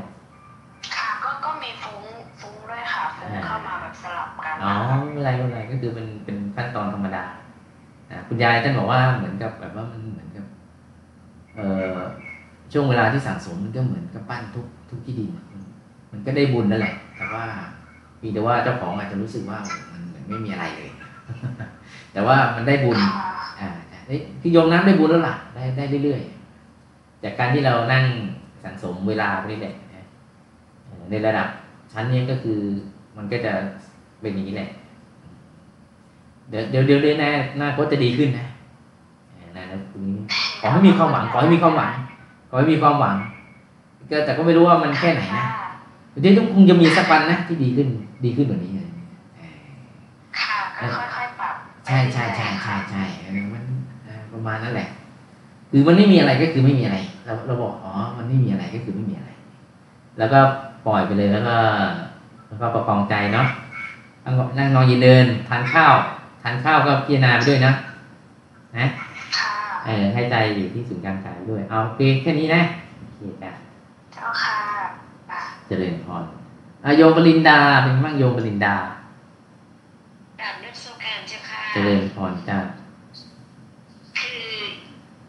[0.97, 2.01] ค่ะก็ก็มีฟุ้ง
[2.41, 7.25] ฟุ้งด้วยค่ะฟุ้งเข้ามาแบบสลับกันอ๋อไม่เป็นไรไม่เป็นไรก็คือเป็นเป็นขั้นตอนธรรมดา
[8.11, 10.47] นะคุณยายท่านบอกว่าเหมือนกับแบบว่ามันเหมือนกับ
[11.57, 11.97] เอ่อ
[12.73, 15.45] ช่วงเวลาที่สั่งสมมันก็เหมือนกับปั้นทุกทุกที่ดินอะ
[16.13, 17.45] มันก็ได้บุญนั่นแหละ แต่ว่า
[18.19, 19.59] เพีแต่ว่าเจ้าของอาจจะรู้สึกว่า
[19.93, 20.91] มันไม่มีอะไรเลย
[22.13, 22.99] แต่ว่ามันได้บุญ
[23.61, 23.69] อ่า
[24.07, 28.05] เอ้ยคือโยมน้ำได้บุญแล้วล่ะ ได้ได้เรื่อยๆ จากการที่เรานั่ง
[28.65, 30.05] สังสมเวลาไปเรื่อยๆนะ
[31.11, 31.49] ในระดับ
[31.93, 32.59] ชั้นนี้ก็คือ
[33.17, 33.53] มันก็จะ
[34.21, 34.71] เป็นอย่างนี้แหละ
[36.51, 38.47] เดี๋ยวเดี๋ยวเดี๋ยวหน้าหน้าโค้ชจะดีขึ้นนะ
[39.57, 40.03] นะคุณ
[40.61, 41.93] ขอให้มีความหวัง ขอให้มีความหวัง
[42.49, 43.17] ขอให้มีความหวัง
[44.11, 45.45] ก็แต่ก็ไม่รู้ว่ามันแค่ไหนนะ
[46.21, 47.89] เดี๋ยวคงจะมีสักวันนะที่ดีขึ้น
[48.25, 48.89] ดีขึ้นกว่านี้เลย
[49.37, 49.59] เออ
[50.41, 51.55] ค่ะก็ค่อยๆปรับ
[51.87, 53.63] ใช่ใช่ใช่ใช่ใช่เออมัน
[54.05, 54.89] เออประมาณนั้นแหละ
[55.71, 59.31] คือมันไม่มีอะไรก็คือไม่มีอะไร เราเราบอกอ๋อมันไม่มีอะไรก็คือไม่มีอะไร
[60.19, 60.39] แล้วก็
[60.87, 61.57] ปล่อยไปเลยแล้วก็
[62.49, 63.47] แล้วก็ประคองใจเนาะ
[64.25, 65.95] นั่งนั่งนอนยืนเดินทานข้าว
[66.43, 67.73] ทานข้าวก็พิจารณาไปด้วยนะ
[68.79, 68.87] นะ
[69.39, 69.51] ค่ะ
[69.87, 72.63] เออให้ใจอยู่ที่ศูนย์กลางกายด้วย เอาโอเคแค่นี้นะ
[72.99, 73.51] โอเคจ้ะ
[74.13, 74.89] เจ้าค่ะอะ
[75.69, 76.25] เจริญพร
[76.85, 78.77] อะโยมปรินดาเป็นไงบ้างโยมปรินดา
[80.41, 82.59] กราบนักสุการเจ้าค่ะเจริญพรจ้า
[84.19, 84.47] คือ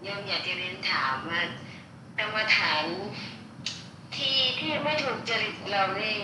[0.05, 1.41] ยมอยากจะเรียนถามว่า
[2.19, 2.83] กรรมฐาน
[4.15, 4.35] ที่
[4.83, 6.17] ไม่ถูกจริตเรานี่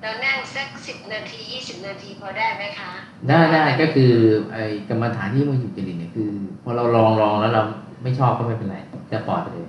[0.00, 2.90] เรานั่งสักสิบนาทียี่สิบนาทีพอได้ไหมคะ
[3.28, 4.12] ได้ได้ก็คือ
[4.52, 6.30] ไอ้กรรมฐานที่มันอยู่จริตเนี่ยคือ
[6.62, 7.62] พอเราลองลองแล้วเรา
[8.02, 8.76] ไม่ชอบก็ไม่เป็นไร
[9.12, 9.66] จะปล่อยไปเลย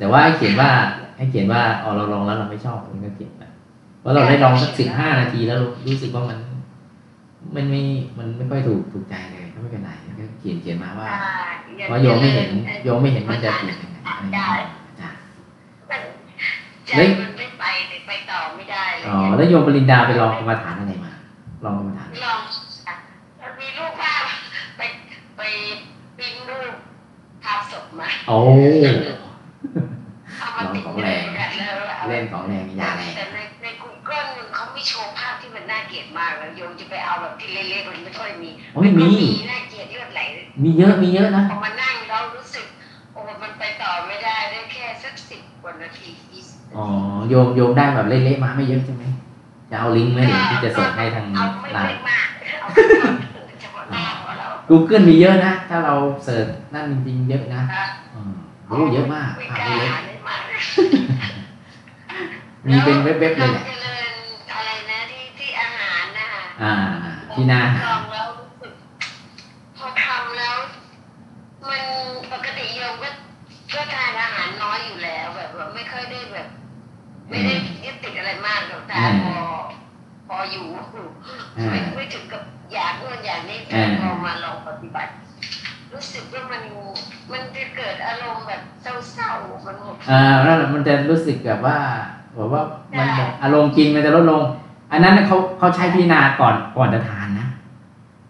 [0.00, 0.70] แต่ว่าให้เขียนว่า
[1.16, 3.42] ให้เขียนว่าอ๋อเราลองแล้วเราไม่ชอบมันก็เขียนไป
[4.00, 6.38] เพราะเราได้ลองสักสิบห้านาทีแล้วรู้สึกว่ามัน
[7.54, 7.82] มันไม่
[8.18, 11.30] มันไม่ค่อยถูกถูกใจเลยก็ไม่เป็นไรก็เขียนเขียนมาว่าอ่
[11.76, 12.50] อย่เพราะโยมไม่เห็น
[12.84, 15.10] โยมไม่เห็นมันจะเปลี่ยนยังไงอะไรอย่างเงี้ยจ้ะ
[16.86, 16.90] ใจ
[17.20, 21.12] มันไม่ไปเลยไปต่อไม่ได้เลยอ๋อแล้วโยมปรินดาไปลองกรรมฐานอะไรมา
[21.64, 22.40] ลองกรรมฐานลอง
[22.88, 22.94] อะ
[23.40, 24.22] มันมีรูปภาพ
[24.76, 24.80] ไป
[25.36, 25.40] ไป
[26.16, 26.72] ปริ้นรูป
[27.42, 28.36] ภาพศพมาโอ้
[30.40, 39.08] เอามาติดของแรงกันแล้วอาเล่นของแรงยาแรงแต่ในใน Google เขาไม่โชว์ภาพที่มันน่าเกลียดมากแล้วโยมจะไปเอาแบบที่เละๆมันไม่ค่อยมีโอ้ยมี
[39.40, 40.20] ก็น่าเกลียดเลือดไหล
[40.62, 42.66] มีเยอะมีเยอะนะพอมานั่งแล้วรู้สึก
[43.12, 46.84] โอ้มันไปต่อไม่ได้ได้แค่สักสิบกว่านาทียี่สิบนาอ๋อ
[47.20, 49.04] ทีโยมโยมได้แบบเละๆมาไม่เยอะใช่ไหม
[49.70, 52.26] จะเอาลิงก์ไหมเดี๋ยวที่จะส่งให้ทางเอาไม่ไลไม่น์มาก
[52.60, 52.68] เอา
[53.60, 55.94] เฉพาะหน้าของเรา Google มีเยอะนะ ถ้าเรา
[56.24, 58.09] เสิร์ชนั่นจริงๆเยอะนะครับอืม
[58.70, 60.48] โอ้เยอะมากไม่ภาพกล้าเล็กหาได้มากๆ
[62.66, 64.12] มีเป็นเว็บๆเลยแหละราเจริญ
[64.52, 66.72] อะไรนะที่ที่อาหารนะคะอ่า
[67.32, 68.72] ที่หน้าลองแล้วรู้สึก
[69.76, 70.56] พอทำแล้ว
[71.68, 71.82] มัน
[72.32, 73.08] ปกติโยมก็
[73.74, 76.48] ก็ทานอาหารน้อยอยู่แล้วแบบว่าไม่ค่อยได้แบบ
[77.28, 77.54] ไม่ได้
[77.84, 78.94] ยึดติดอะไรมากหรอกแต่
[79.24, 79.36] พอ
[80.28, 80.66] พออยู่
[81.56, 82.42] อ่าไม่ไม่ถึงกับ
[82.72, 85.12] อยากนู่นอยากนี่แต่อ่าพอมาลองปฏิบัติ
[85.94, 86.62] รู้สึกว่ามัน
[87.32, 91.78] มันจะเกิดอารมณ์แบบเศร้าๆมันหดอ่าแล้วมันจะรู้สึกแบบว่า
[92.36, 92.62] แบบว่า
[92.98, 94.42] มันจะอารมณ์กินมันจะลดลง
[94.92, 97.46] อันนั้นเขาเขาใช้พิจารณาก่อนก่อนจะทานนะ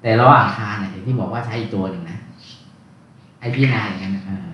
[0.03, 2.19] แต่ระหว่างทานเนี่ยอย่างที่บอกว่าใช้อีกตัวหนึ่งนะ
[3.41, 4.49] ไอพิจารณาอย่างนั้นนะเออ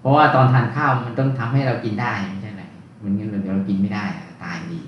[0.00, 2.62] เพราะว่าตอนทานข้าวมันต้องทำให้เรากินได้ไม่ใช่ไหม
[3.02, 4.80] มันงั้นเดี๋ยวเรากินไม่ได้อะตายดี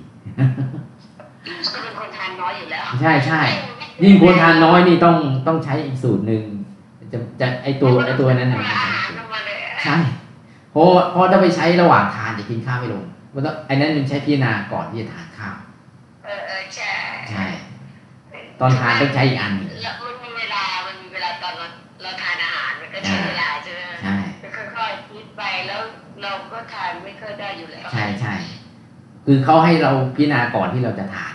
[1.73, 3.41] ก็เป็นคนทานน้อยอยู่แล้ว ใช่ใช่
[4.03, 5.17] ยิ่งคนทานน้อยนี่ต้อง
[5.47, 6.45] ต้องใช้อีกสูตรหนึ่ง
[7.13, 9.97] จะจะไอตัวไอตัวนั้นเนี่เนี่ยยมันจะใช้อาหารสูตรมาเลยใช่
[10.71, 13.05] เพราะเพราะถ้าไปใช้ระหว่างทานจะกินข้าวไม่ลง
[13.35, 15.57] มันต้องไอ้นั้นมันใช้พิจารณาก่อนที่จะทานข้าว
[16.25, 16.93] เออเออใช่
[17.31, 17.47] ใช่
[18.61, 21.67] ตอนทานต้องใช้อีกอันหนึ่งแล้วมันมีเวลา มันมีเวลาตอนเรา
[22.03, 24.17] เราทานอาหารมันก็ใช้เวลาใช่ไหมใช่
[24.77, 25.81] ค่อยๆคิดไปแล้ว
[26.23, 28.35] เราก็ทานไม่ค่อยได้อยู่แล้วใช่ใช่
[29.27, 31.35] คือเขาให้เราพิจารณาก่อนที่เราจะทาน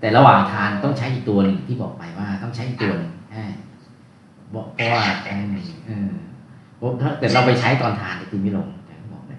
[0.00, 3.17] แต่ระหว่างทานต้องใช้อีกตัวหนึ่งที่บอกไปว่าต้องใช้อีกตัวหนึ่งใช่
[4.54, 5.46] บอกเพราะว่าเออ
[5.86, 6.10] เออ
[6.76, 9.38] เพราะถ้าเกิดเราไปใช้ตอนทานจะกินไม่ลงอย่างที่บอกเลย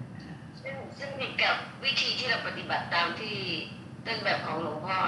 [0.62, 3.36] ซึ่งซึ่งนี่กับวิธีที่เราปฏิบัติตามที่
[4.06, 4.98] ต้นแบบของหลวงพ่อ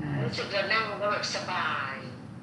[0.00, 1.94] อ่ารู้สึกเรานั่งก็แบบสบาย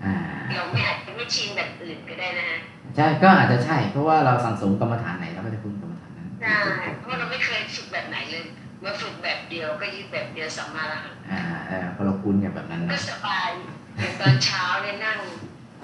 [0.04, 0.16] อ่า
[0.56, 2.60] เราไม่อาจจะไม่ชินแบบอื่นก็ได้นะฮะ
[2.96, 6.60] ใช่ก็อาจจะใช่ เพราะว่าเราสั่งสมกรรมฐานไหนเราก็จะพึ่งกรรมฐานนั้นใช่
[7.00, 8.44] เพราะเราไม่เคยฝึกแบบไหนเลย
[8.84, 13.48] มาฝึกแบบเดียวก็ยึดแบบเดียวสัมมาระหังอ่าเออพอเราคุ้นกับแบบนั้นก็นะสบาย
[13.98, 15.18] อย่างตอนเช้าเนี่ยนั่ง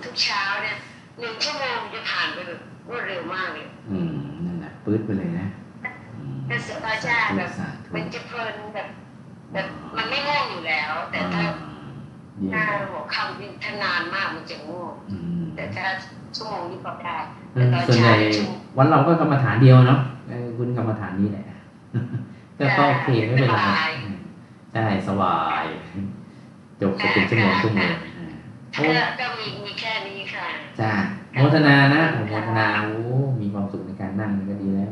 [0.04, 0.78] ทุกเช้าเนี่ย
[1.20, 4.14] หนึ่งชั่วโมงจะผ่านไปแบบรวดเร็วมากเลย อืม
[4.46, 5.48] นั่นแหละปื๊ดไปเลยนะ
[6.18, 8.88] อืมก็สบายใจแบบสาธุมันจะเพลินแบบ
[9.54, 9.68] แบบ
[9.98, 11.44] มันไม่ง่วงอยู่แล้ว แต่ถ้า
[12.40, 15.86] เยี่ยถ้ามหัวค่ำนี่ถ้านานมากมันจะง่วงอืมแต่ถ้า
[16.36, 17.18] ชั่วโมงนี้พอได้
[17.54, 18.16] เออส่วนใหญ่
[18.78, 21.46] วันเราก็กรรมฐานเดียวเนาะเออคุณกรรมฐานนี้แหละ
[22.60, 23.62] ก็ก็โอเคไม่เป็นไร
[24.04, 24.16] อืม
[24.74, 25.64] ใช่สบาย
[26.82, 28.17] จบจะเป็นชั่วโมงชั่วโมงอ่าโอ้
[28.78, 28.84] ก็
[29.20, 30.46] ก็มีมีแค่นี้ค่ะ
[30.80, 30.92] จ้า
[31.34, 32.94] โมทนานะโอ้โมทนาโอ้
[33.42, 34.92] มีความสุขในการนั่งมันก็ดีแล้ว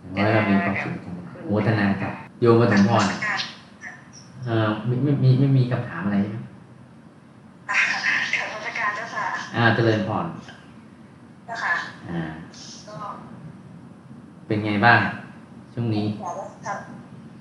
[0.00, 3.06] อย่างน้อยเรามีความสุขในการนั่งโมทนากับโยมปฐมพร
[4.46, 6.38] เออไม่ไม่มีไม่มีคำถามอะไรใช่ไหม
[8.36, 9.26] ขอราชการเจ้าค่ะ
[9.56, 10.26] อ่าเจริญพร
[11.46, 11.74] เจ้าค่ะ
[12.10, 12.22] อ่า
[12.88, 12.94] ก็
[14.46, 15.00] เป็นไงบ้าง
[15.74, 16.68] ช่วงนี้อยากจะท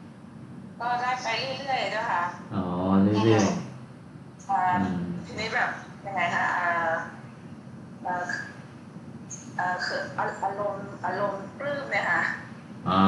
[0.04, 1.28] ำก็ได้ไป
[1.60, 2.22] เรื่อยๆเจ้าค่ะ
[2.54, 2.64] อ๋อ
[3.04, 3.67] เรื่อยอ่าๆอืม
[5.26, 5.70] ทีนี้แบบ
[6.06, 6.94] ยังไงคะอ่า
[8.04, 8.24] เอ่อ
[9.58, 12.22] เอ่อคืออารมณ์อารมณ์ปลื้มเนี่ยค่ะ
[12.88, 13.00] อ๋อ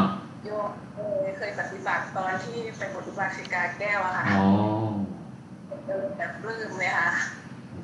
[0.44, 0.98] โยมเค
[1.30, 4.46] ยเคยปฏิบัติตอนที่เป็นบทอุบาสิกาแก้วอะค่ะอ๋อ
[5.88, 7.10] เออแบบปลื้มเลยค่ะ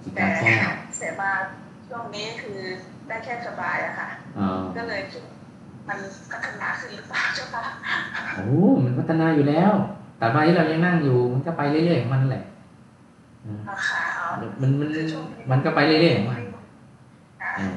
[0.03, 1.31] จิแต่กาแก้วเสียมา
[1.87, 2.59] ช่วงนี้คือ
[3.07, 5.23] ได้แค่สบายอะค่ะอ๋อก็เลยคิด
[5.87, 5.99] มัน
[6.31, 7.63] พัฒนาขึ้นหรือเปล่าเจ้าค่ะ
[8.35, 8.47] โอ้
[8.83, 9.71] มันพัฒนาอยู่แล้ว
[10.17, 12.43] แต่มาที่เรายังนั่งอยู่มันก็ไปเรื่อยๆของมันแหละ
[13.45, 14.27] อืมเอาค่ะเอา
[14.61, 14.89] มันมัน
[15.51, 16.43] มันก็ไปเรื่อยๆของมัน
[17.41, 17.75] ค่ะเออ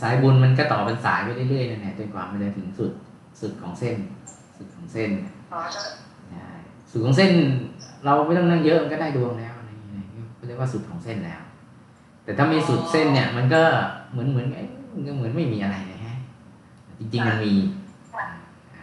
[0.00, 2.90] สายบุญมันก็ต่อเป็นสายไปเรื่อยๆนั่นแหละจนกว่ามันจะถึงสุด
[3.40, 3.94] สุดของเส้น
[4.56, 5.10] สุดของเส้น
[5.52, 5.82] อ๋อเจ้า
[6.30, 6.48] ใช่
[6.90, 7.30] สุดของเส้น
[8.04, 10.06] เราไม่ต้องนั่งเยอะมันก็ได้ดวงแล้วอะไรอย่างเงี้ย
[10.38, 11.40] ก็เรียกว่าสุดของเส้นแล้ว
[12.24, 13.62] แต่ถ้าไม่สุดเส้นเนี่ย มันก็
[14.12, 16.16] เหมือนเหมือนเอ๊ะมันก็เหมือนไม่มีอะไรเลยฮะ
[16.98, 17.54] จริงๆมันมี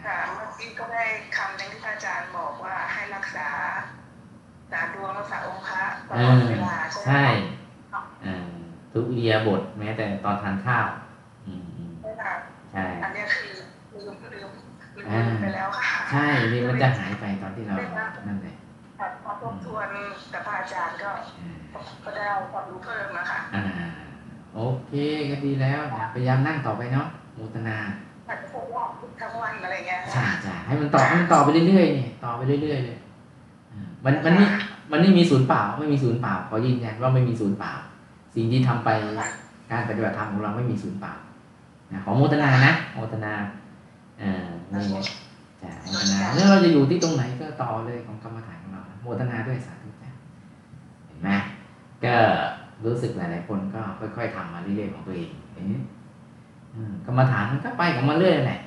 [0.04, 1.04] ค่ะเมื่อกี้กี้ก็ได้
[1.36, 2.50] คำหนึ่งที่พระอาจารย์บอก
[4.72, 7.24] ษาดวงรักษาองค์พระตเอลอดอเวลาใช่ไหมใช่
[8.22, 8.46] เออ
[8.92, 10.86] ทุกอิริยาบทแม้แต่ตอนทานข้าว
[11.46, 12.32] อืมอืมใช่ค่ะ
[12.72, 13.52] ใช่อันเนี้ยคือ
[13.94, 14.50] ลืมลืม
[14.96, 17.76] ลืมอ่าไปแล้วค่ะใช่นี่มันจะหายไปตอนที่เรา
[18.28, 18.54] นั่นเลย
[19.24, 19.88] พอทบทวน
[20.32, 21.10] กับพระอาจารย์ก็
[21.40, 23.64] อ่าก็ได้ความรู้เพิ่มนะคะอ่า
[24.54, 24.92] โอเค
[25.30, 27.78] ก็ดีแล้วนะพยายามนั่งต่อไปเนาะโมทนา
[28.26, 28.84] แต่ก็คงว่า
[29.20, 33.03] ทั้งวันอะไรเงี้ยใช่ใช่ให้มันต่อให้มันต่อไปเรื่อยๆนี่ต่อไปเรื่อยๆเลยอ่า
[34.04, 34.46] มันมันไม่
[34.92, 37.72] มันไม่มีศูนย์เปล่าไม่มีศูนย์เปล่าขอยืนยันว่าไม่มีศูนย์เปล่า
[38.34, 38.88] สิ่งที่ทำไป
[39.70, 41.12] การปฏิบัติธรรมของเราไม่มีศูนย์เปล่า
[42.04, 43.32] ขอโมทนานะโมทนา
[44.18, 45.02] เอ่านี่
[45.62, 50.10] จ้ะโมทนาแล้วเราจะอยู่ที่ตรงไหนก็ต่อเลยของกรรมฐานของเราโมทนาด้วยสาธุจ้ะ
[51.06, 51.30] เห็นไหม
[52.04, 52.14] ก็
[52.84, 53.80] รู้สึกหลาย ๆ คนก็
[54.16, 55.68] ค่อย ๆทำมาเรื่อย ๆ ของตัวเองเห็น
[57.06, 58.60] กรรมฐานมันก็ไปของมันเรื่อยแหละ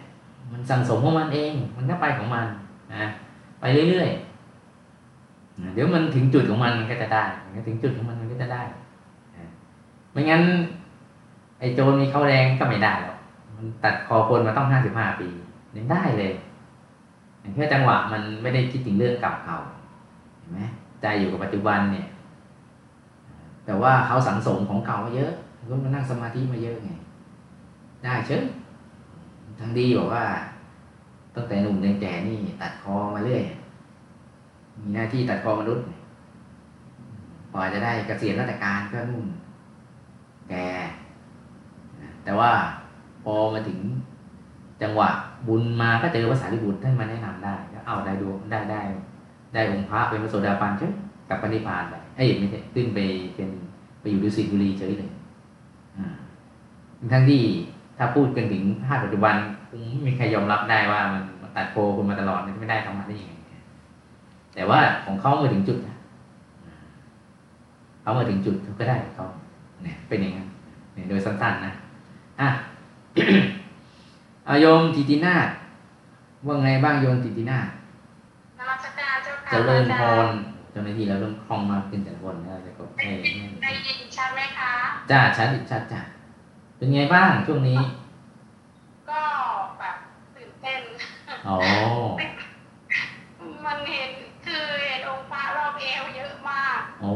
[0.52, 2.46] มันสั่งสมของมันเอง มันก็ไปของมัน
[2.94, 3.06] นะ
[3.62, 4.27] ไปเรื่อย ๆ
[5.74, 7.24] เดี๋ยวมันถึงจุดของมันมันก็จะได้
[7.68, 8.64] ถึงจุดของมันมันก็จะได้
[10.12, 10.44] ไม่งั้น
[11.60, 13.18] ไอ้โจรมีเข้าแรงก็ไม่ได้หรอก
[13.56, 15.28] มันตัดคอคนมาต้องห้าสิบห้าปี
[15.76, 16.32] ยังได้เลย
[17.56, 20.60] แค่จังหวะมันไม่ได้คิดถึงเรื่องเก่าๆเห็นไหม
[21.02, 22.08] ใจอยู่กับปัจจุบันเนี่ย
[23.66, 25.32] แต่ว่าเขาสังสมของเก่ามาเยอะ
[25.70, 26.92] ก็มานั่งสมาธิมาเยอะไง
[28.04, 28.44] ได้เชิญ
[29.60, 30.24] ทางดีบอกว่า
[31.36, 33.44] ตั้งแต่หนุ่มยันแก่นี่ตัดคอมาเรื่อย
[34.82, 35.86] มีหน้าที่ตัดคอมนุษย์
[37.54, 39.26] กว่าจะได้เกษียณราชการก็นุ่น
[40.50, 40.54] แก
[42.24, 42.52] แต่ว่า
[43.24, 43.80] พอมาถึง
[44.82, 45.10] จังหวะ
[45.48, 48.82] บุญมาก็เจอภาษาลิบุตรท่านมาแนะนำได้ก็เอาได้ดูได้ได้
[49.54, 50.92] ได้องค์พระเป็นพระโสดาบันเฉย
[51.30, 53.00] กับปณิพานไปเอ้ยไม่ใช่ขึ้นไป
[53.36, 53.50] เป็น
[54.00, 55.10] ไปอยู่ดุสิตบุรีเฉยเลย
[57.12, 57.42] ทั้งที่
[57.98, 59.36] ถ้าพูดกันถึงภาพปัจจุบัน
[59.70, 63.34] คงไม่มีใครยอมรับได้ว่ามันมันตัดโพคนมาตลอดมันไม่ได้ทำมาได้ยังไง
[64.58, 65.96] แต่ว่าของเขามาถึงจุดนะ
[68.02, 69.26] เขามาถึงจุดเขาก็ได้ของเขา
[69.84, 70.48] เนี่ยเป็นอย่างนั้น
[70.94, 71.72] เนี่ยโดยสั้นๆนะ
[72.42, 72.50] อะ
[74.46, 75.48] เอาโยมติตินาถ
[76.48, 80.28] ว่าไงบ้างโยมติตินาถนมัสการเจ้าค่ะเจริญพอาาร
[80.72, 83.12] เจ้าหน้าที่เราเริ่มคล่องมากขึ้นแต่ละคนนะจะกดให้
[83.64, 84.72] ได้ยินชัดไหมคะ
[85.12, 86.02] จ้าชัดชัดจ้า
[86.78, 87.80] เป็นไงบ้างช่วงนี้
[89.10, 89.22] ก็
[89.80, 89.96] แบบ
[90.36, 90.82] ตื่นเต้น
[91.48, 91.58] อ๋อ
[93.66, 94.12] มันเห็น
[94.48, 97.14] คือเห็นองค์พระรอบเอวเยอะมาก โอ้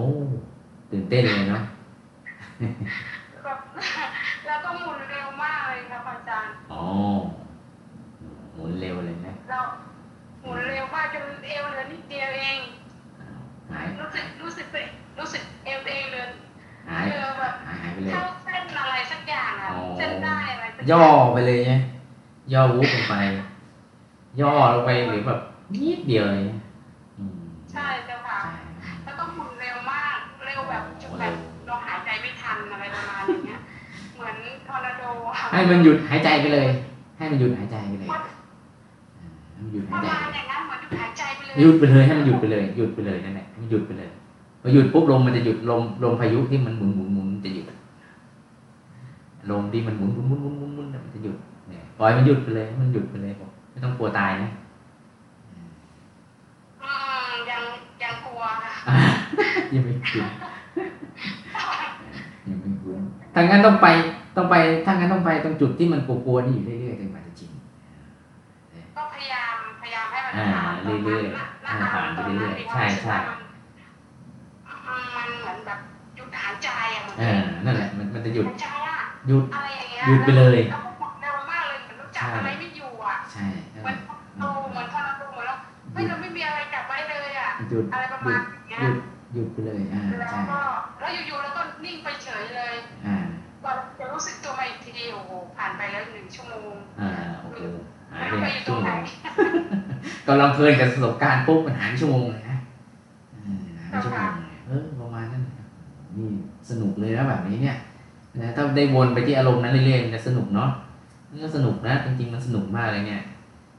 [0.91, 1.63] ตื่นเต้นเลยเนาะ
[3.43, 3.59] แบบ
[4.45, 6.83] แล้วก็หมุนเร็วมากเลยครับอาจารย์อ๋อ
[8.55, 9.59] หมุนเร็วเลยนะเรา
[10.41, 12.59] หมุนเร็วมากจนเอวเหลือนิดเดียวเอง
[13.19, 13.39] อ้าว
[13.71, 14.85] หายรู้สึกรู้สึกเป็น
[15.19, 16.25] รู้สึกเอวตัวเองเหลือ
[16.89, 21.73] หายเออแบบหายหายไปเลยเข้าเส้นอะไรสักอย่างอะอ๋อเส้นได้อะไรสักย่อไปเลยไง
[22.53, 23.15] ย่อวุบลงไป
[24.41, 25.39] ย่อลงไปหรือแบบ
[25.81, 26.43] นิดเดียวเลย
[27.17, 27.37] อืม
[27.71, 28.39] ใช่เจ้าค่ะ
[35.51, 36.67] ให้มันหยุดหายใจไปเลย
[37.17, 44.09] ให้มันหยุดหายใจไปเลยอ่าให้มันหยุดปหายระใจมาณอย่างนั้นเหมือนหยุดหายใจไปเลยหยุดไปเลยให้มันหยุดไปเลย หยุดไปเลยนั่นแหละให้มันหยุดไปเลย
[44.61, 47.65] พอหยุดปุ๊บลมมันจะหยุดลมลมพายุที่มันหมุนหมุนหมุนจะหยุด
[49.51, 51.37] ลมที่มันหมุนหมุนหมุนหมุนหมุนหมุนเนี่ยมันจะหยุด
[51.69, 54.49] เนี่ยปล่อยมันหยุดไปเลยให้มันหยุดไปเลยบอกไม่ต้องกลัวตายนะ
[56.83, 56.91] อื
[57.29, 57.63] มยัง
[58.03, 58.97] ยังกลัวค่ะอ่า
[59.73, 60.25] ยังไม่คุ้น
[62.47, 63.01] ยังไม่คุ้น
[63.33, 63.87] ถ้างั้นต้องไป
[64.35, 64.55] ต้องไป
[64.85, 67.51] ถ้างั้นต้องไปตรงจุดที่มันกลัวๆนี่อยู่เรื่อยๆจนกว่าจะชิน
[68.95, 73.15] ก็พยายามพยายามให้มันอ่าผ่านตอนเรื่นั้อนๆนะอ่าผ่านไปเรื่อยๆใช่ใช่
[75.15, 75.79] มันเหมือนแบบ
[76.15, 83.97] หยุดหายใจอะเหมือนเออนั่นแหละมันมันจะหยุดหายใจอะหยุดอะไรอย่างเงี้ยหยุดไปเลยแล้วก็หมุนเร็วมากเลยเหมือนรู้จักอะไรไม่อยู่อะใช่เอเหมืออน
[84.39, 85.55] โตเหมือนทอร์นาโดเหมือนเรา
[85.93, 88.95] เฮ้ยเราไม่มีอะไรจับไว้เลยอะหยุดอะไรประหยุมาณดอย่างเงี้ยหยุด
[89.33, 90.61] หยุดไปเลยอ่าแล้วใช่ก็
[90.99, 92.73] แล้วอยู่ๆแล้วก็นิ่งไปเฉยเลย
[93.05, 93.20] อ่า
[93.63, 97.09] เราจะรู้สึกตัวมาอีกทีโอ้โหผ่านไปแล้วหนึ่งชั่วโมงอ่า
[97.41, 97.59] โอเค
[98.11, 99.01] หายไม่ไปรู้ไปอยู่ตชั่รวงโมไหนง
[100.27, 102.57] กำลังเพลินกับประสบการณ์ปุ๊บมันหายไปชั่วโมงเลยนะ
[103.33, 105.67] อืมหายไปชั่วโมงเลยเออประมาณนั้นนะครับ
[106.17, 106.29] นี่
[106.69, 107.77] สนุกเลยนะแบบนี้เนี่ย
[108.41, 110.69] นะถ้าได้วนไปที่อารมณ์นั้นเรื่อยๆมันจะสนุกเนาะ
[111.29, 113.21] มันก็สนุกนะจริงๆมันสนุกมากเลยเนี่ย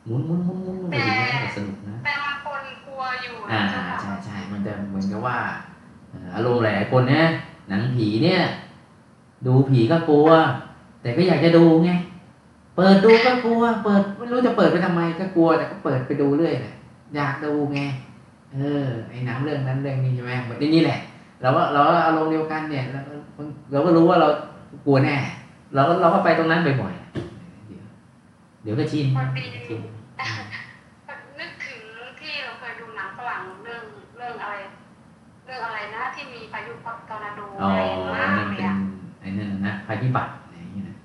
[0.07, 5.37] หมุนหมุนหมุนหมุนไปอย่างนี้ยสนุกนะแต่มันปนกลัวอยู่อ่านะเจ้าค่ะใช่ใช่มันจะเหมือนกับว่า
[6.11, 7.24] เอ่ออารมณ์หลายๆคนเนี่ย
[7.68, 8.41] หนังผีเนี่ย
[9.47, 10.28] ดูผีก็กลัว
[11.03, 11.90] แต่ก็อยากจะดูไง
[12.76, 16.74] เปิดดูก็กลัว เปิดไม่รู้จะเปิดไปทำไมก็กลัวแต่ก็เปิดไปดูเรื่อยแหละ
[17.16, 17.80] อยากดูไง
[18.55, 20.99] เออไอ้หนังเรื่องนั้นเรื่องนี้ใช่ไหมเหมือนนี่แหละ
[21.43, 24.28] เราก็เราก็อารมณ์เดียวกันเนี่ยเราก็เราก็รู้ว่าเรา
[24.86, 25.16] กลัวแน่
[25.74, 27.84] เราก็เราก็ไปตรงนั้นบ่อยๆเดี๋ยว
[28.62, 33.82] เดี๋ยวก็ชินพอดีชินำหนังฝรั่งเรื่อง
[34.16, 34.55] เรื่องอะไร
[35.45, 38.74] เรื่องอะไรนะที่มีพายุทอร์นาโดอ๋อแรงมากนั่นเลเป็ยนอะ
[39.23, 40.97] ไอ้นั่นน่ะนะภัยพิบัติอะไรอย่างเงี้ยนะ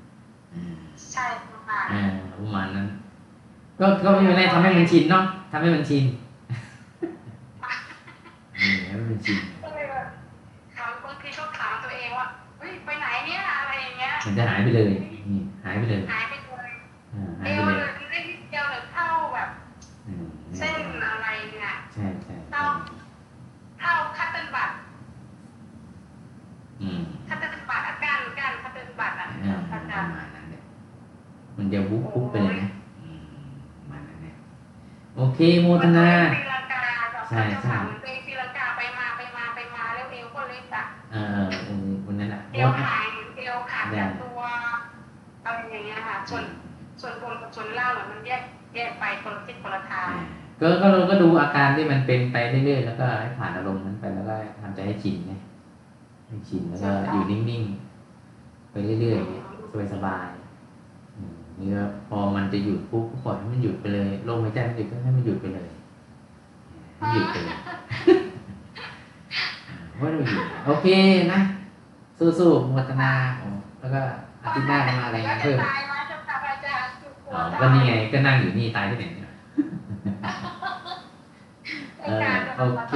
[0.54, 0.76] อืม
[1.12, 2.04] ใช่ประมาณอ่า
[2.40, 2.88] ประมาณนั้น
[3.80, 6.04] ก็ก็ไม่เป็นไรทำให้มันชินเนาะทำให้มันชิน
[8.58, 10.08] เออให้มันชินก็เลยแบบ
[10.76, 14.92] ถามบางทีชอบถามตัวเองว่าเฮ้ยไปไหนเนี่ยอะไรอย่างเงี้ยมันจะหายไปเลย
[15.32, 16.70] นี่หายไปเลยหายไปเลย
[17.14, 19.50] อ่าหาเอยไปวเลเลย ยได้นิดเดียวเลยเท่าแบบ
[20.08, 20.26] อืม
[20.58, 22.64] เส้นอะไรเนี่ย ใช่ใช่ เท่า
[23.80, 24.72] เท่าคัตเติ้ลบัต
[26.82, 30.62] อืม คัตเติ้ลบัตอาการการคัตเติ้ลบัตอะ อ่าป อา ระ จารย์ มาณนั้นเลย
[31.68, 32.70] มันจะวุบวุบไปเลยนะ
[33.02, 33.20] อืม
[33.80, 34.36] ประมาณนั้นเนี่ย
[35.18, 41.28] โอเคโมทนาตีลังกาแบบใช่ใช่เหมือนตัวเองตีลังกาไปมาไปมาไปมาแล้วเอวก็เล็กอะเออ
[41.66, 43.06] เออวันนั้นอะเอวหาย
[43.38, 44.40] เอวขาดจากตัว
[45.46, 46.44] อะไรอย่างเงี้ยค่ะส่วน
[47.02, 48.42] ส่วนบนกับส่วนล่างอะมันแยก
[48.76, 50.10] แยกไปคนละทิศคนละทาง
[50.62, 55.34] ก็ก็เราก็ดูอาการที่มันเป็นไปเรื่อยๆแล้วก็ให้ผ่านอารมณ์นั้นไปแล้วก็ทำใจให้ชินไง
[56.28, 60.37] ให้ชินแล้วก็อยู่นิ่งๆไปเรื่อยๆสบายๆ
[61.58, 65.68] อืมนี่ก็พอมันจะหยุดปุ๊บก็ปล่อยให้มันหยุดไปเลยลมหายใจมันหยุดก็ให้มันหยุดไปเลย
[66.98, 67.58] ให้หยุดไปเลย
[69.96, 70.88] เพราเราหยุดโอเค
[71.34, 71.40] นะ
[72.40, 73.12] สู้ๆมัตนา
[73.80, 74.02] แล้วก็
[74.44, 75.56] อาทิตย์หน้ามาอะไรายงานเงี้ยคือ
[77.60, 79.30] ก็นี่ไงก็นั่งอยู่นี่ตายที่ไหนเนี่ย
[82.02, 82.22] เออ
[82.58, 82.94] โอเค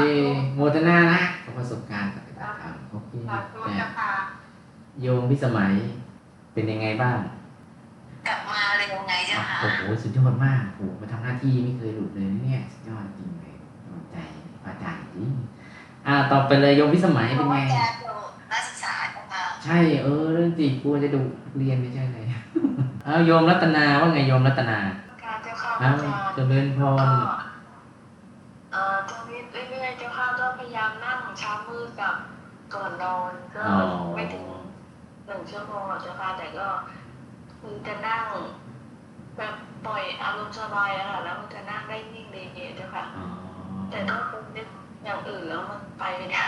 [0.56, 3.12] โมทนานะกับประสบการณ์ปฏิบัติธรรมโอเค
[5.02, 5.74] โยมพิสมัย
[6.54, 7.18] เป็นยังไงบ้าง
[8.32, 13.54] ลับมาเร็วไงเจ้าค่ะโอ้โหสุดยอดมากโอ้โหมาทำหน้าที่ไม่เคยหลุดเลยนะเนี่ยสุดยอดจริงเลย
[13.84, 14.18] กำลังใจ
[14.64, 15.30] พระอาจารย์จริง
[16.08, 18.16] อ่าต่อไปเลยโยมพิสมัยเป็นไงอาจารย์อยู่
[18.52, 21.22] นักศึกษาเจ้าค่ะใช่เออเรื่องจริงกลัวจะดู
[21.58, 22.26] เรียนไม่ใช่เลย
[23.06, 24.78] เอาโยมรัตนาว่าไงโยมรัตนา
[25.24, 27.04] การเจ้าค่ะเอาอาจารย์เจริญพก็ร
[28.72, 32.16] เอ่อตรงนี้เรื่อยๆเจ้าค่ะก็พยายามนั่งเช้ามืดกับ
[32.74, 33.78] ก่อนนอนก็อ๋อ
[34.16, 34.44] ไม่ถึง
[35.26, 36.68] หนึ่งชั่วโมงหรอกเจ้าค่ะแต่ก็
[37.62, 38.24] คือจะนั่ง
[39.38, 39.56] แบบ
[39.86, 42.44] ปล่อยอารมณ์สบายอะค่ะแล้วมันจะนั่งได้นิ่งดี
[42.78, 43.26] เจ้าค่ะอ๋อ
[43.90, 44.68] แต่ถ้าเป็นนึก
[45.04, 46.48] อย่างอื่นแล้วมันไปไม่ได้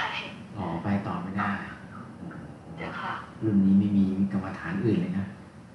[0.58, 1.50] อ๋อไปต่อไม่ได้
[1.92, 2.36] โอ้โห
[2.78, 4.04] เจ้าค่ะ รุ่นนี้ไม่มี
[4.34, 5.26] กรรมฐานอื่นเลยนะ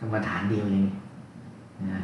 [0.00, 0.82] กรรมฐานเดียวเลย
[1.92, 2.00] นะ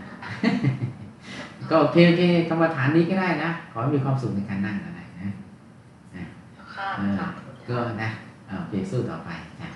[1.70, 5.30] ก็โอเคโอเคกรรมฐานนี้ก็ได้นะขอให้มีความสุขในการนั่งอะไรนะ
[6.74, 7.20] ค่ะเออ
[7.68, 8.10] ก็นะ
[8.46, 9.30] เอาโอเคสู้ต่อไป
[9.60, 9.68] จ้ะ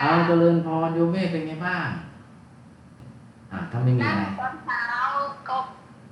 [0.00, 1.88] เอาเจริญพรโยมเมฆเป็นไงบ้าง
[3.54, 4.84] อ่าถ้าไม่มีนั่งอะไรตอนเช้า
[5.48, 5.56] ก็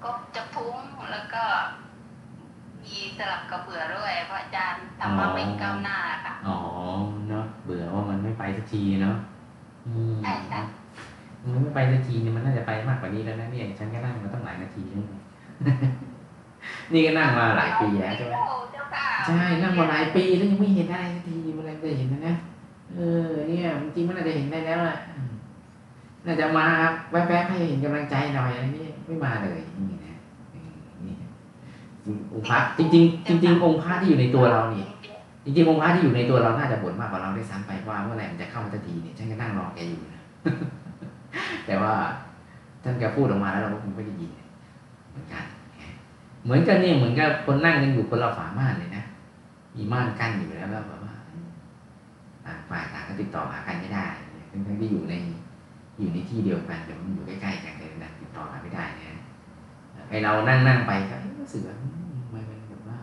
[0.05, 0.76] ก็จะพุ้ง
[1.12, 1.45] แล้วก็
[2.84, 6.59] มีสลับกับเบื่อด้วยเพราะอาจารย์ทำมาไม่ก้าวหน้าค่ะอ๋อ
[7.28, 9.16] เนาะเบื่อว่ามันไม่ไปสักทีเนาะ
[9.86, 10.62] อืมใช่ค่ะ
[11.43, 15.05] มันไม่ไปสักทีเนี่ยมันน่าจะไปมากกว่านี้แล้วนะเนี่ยฉันก็นั่งมาตั้งหลายนาทีแล้ว
[16.93, 22.34] นี่ก็นั่งมาหลายปีแล้วใช่ไหมโอ้เจ้าค่ะใช่นั่งมาหลายปีแล้วยังไม่เห็นอะไรสักทีเมื่อไหรจะเห็นนะนะ
[22.95, 25.32] เออเนี่ยจริงๆมันน่าจะเห็นได้แล้วแหละอืม
[26.27, 26.66] น่าจะมา
[27.11, 29.61] แวบๆให้เห็นกำลังใจหน่อยอะไรนี่ไม่มาเลย
[29.91, 30.16] นี่นะ
[30.55, 31.14] ออนี่
[32.33, 34.85] องค์พระจริงๆจริงๆองค์พระที่อยู่ในตัวเรานี่
[35.45, 40.23] จริงๆองค์พระที่อยู่ในตัวเราน่าจะบ่นมากกว่าเราได้ซ้ำไปว่าเมื่อไหร่มันจะเข้ามาสักทีเนี่ยฉันก็นั่งรอแกอยู่นะ
[41.66, 41.93] แต่ว่า
[42.83, 44.31] ท่านแกพูดออกมาแล้วเราก็คงไม่ได้ยิน
[45.11, 45.45] เหมือนกัน
[46.45, 49.03] เหมือนกันเนี่ยเหมือนกับคนนั่งกันอยู่คนละฝาม่านเลยนะ
[49.77, 51.14] มีม่านกั้นอยู่แล้วแล้วแบบว่า
[52.45, 54.07] ต่างฝ่ายต่างก็ติดต่อหากันไม่ได้
[54.51, 55.14] ทั้งที่อยู่ใน
[55.99, 59.16] อยู่ในที่เดียวกันแต่มันอยู่ใกล้ๆกันเลยนะติดต่อหาไม่ได้นะ
[60.11, 62.99] ไอเรานั่งนั่งๆไปก็เอ๊ะรู้สึกว่าอืมทำไมมันแบบว่า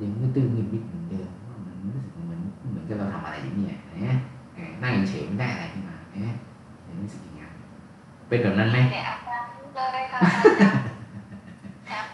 [0.00, 2.40] ยังก็ตื้อเงินนิดเหมือนเดิมว่ามันรู้สึกเหมือน
[2.70, 4.16] เหมือนกับเราทำอะไรอยู่เนี่ยนะ
[4.54, 6.34] เออนั่งเฉยๆไม่ได้อะไรขึ้นมาเนี่ย
[6.86, 7.52] ยังรู้สึกอย่างนั้น
[8.28, 10.30] เป็นแบบนั้นไหมเนี่ยอาการนี้เลยค่ะอา
[10.60, 10.84] จารย์
[11.86, 12.04] แทบ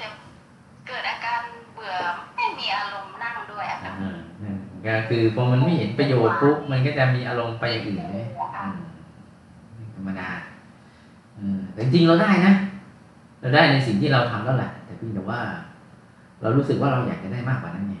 [0.00, 0.06] จะ
[0.86, 1.40] เกิดอาการ
[1.74, 1.94] เบื่อ
[2.36, 4.56] ไม่มีอารมณ์นั่งด้วยอะค่ะอ่านั่น
[4.86, 8.26] ก็คือพอมันไม่เห็นประโยชน์ปุ๊บมันก็จะมีอารมณ์ไปอย่างอื่นเลย
[8.62, 8.81] อืมธ
[10.02, 10.28] รมดา
[11.38, 11.40] อ
[11.72, 12.52] แต่จริงเราได้นะ
[13.40, 15.40] เราได้ในสิ่งที่เราทำแล้วแหละแต่เพียงแต่ว่า
[16.42, 17.96] เรารู้สึกว่าเราอยากจะได้มากกว่านั้นไง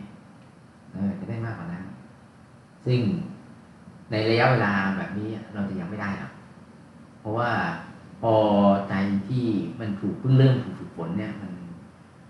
[0.92, 1.84] เออจะได้มากกว่านั้น
[2.86, 3.00] ซึ่ง
[4.10, 6.32] ในระยะเวลาแบบนี้เราจะยังไม่ได้หรอก
[7.20, 7.50] เพราะว่า
[8.20, 8.34] พอ
[8.88, 8.94] ใจ
[9.28, 9.46] ที่
[9.80, 11.52] มันถูกเพิ่งเริ่มถูกฝึกฝนเนี่ย มัน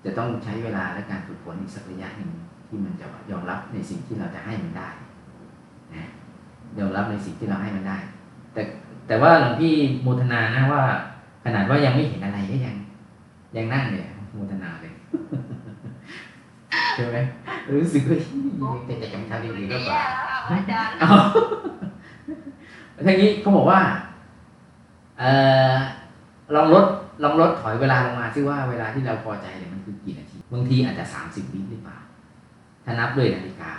[0.04, 2.30] จะต้องใช้เวลาและการฝึกฝนอีกสักระยะหนึ่ง
[2.68, 4.88] ที่มันจะยอมรับในสิ่งที่เราจะให้มันได้
[5.94, 6.06] นะ
[6.78, 7.98] ยอมรับในสิ่งที่เราให้มันได้
[8.52, 8.62] แต่
[9.06, 10.82] แต่ว่าหลวงพี่โมทนานะว่า
[11.44, 12.76] ขนาดว่ายังไม่เห็นอะไรก็ยัง
[13.56, 14.92] ยังนั่งเลยโมทนาเลย
[16.94, 17.18] ใช่ไหม
[17.80, 18.18] รู้สึกว่า
[18.86, 20.00] แต่จะจำทางดีๆก็แย่เปล่า
[22.94, 23.80] แล้วค่านี้เขาบอกว่า
[25.18, 25.24] เอ
[25.72, 25.74] อ
[26.54, 26.84] ลองลด
[27.22, 31.98] ลองลดถอยเวลาลงมาซิว่าเวลาที่เราพอใจเนี่ยมันคือกี่นาทีบางทีอาจจะสามสิบวิหรือเปล่า
[32.84, 33.72] ถ้านับด้วยนาฬิกา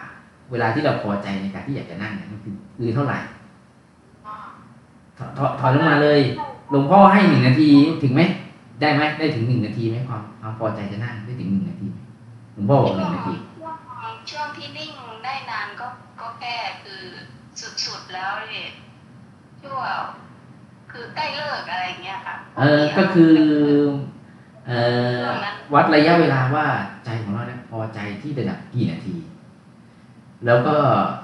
[0.51, 3.17] เวลาที่เราพอใจในการที่อยากจะนั่งเนี่ยมันคือคือเท่าไหร่
[5.37, 6.21] ถถถอยลงมาเลย
[6.69, 7.69] หลวงพ่อให้หนึ่งนาที
[8.01, 8.21] ถึงไหม
[8.81, 11.97] ได้ไหมได้ถึงหนึ่งนาทีไหมความความพอใจจะนั่งได้ถึงหนึ่งนาทีไหม
[12.53, 13.75] หลวงพ่อบอกหนึ่งนาทีช่วง
[14.29, 14.91] ช่วงที่นิ่ง
[15.25, 15.87] ได้นานก็
[16.19, 17.01] ก็แค่คือ
[17.85, 18.67] สุดๆแล้วเนี่ย
[19.63, 20.01] ช่วง
[20.91, 23.33] คือใกล้เลิกอะไรเงี้ยค่ะ เออ ก็คือ
[24.67, 24.79] เอ่
[25.21, 25.23] อ
[25.73, 26.65] วัดระยะเวลาว่า
[27.05, 29.15] ใจของเราเนี่ยพอใจที่ระดับกี่นาที
[30.45, 30.75] แล้วก็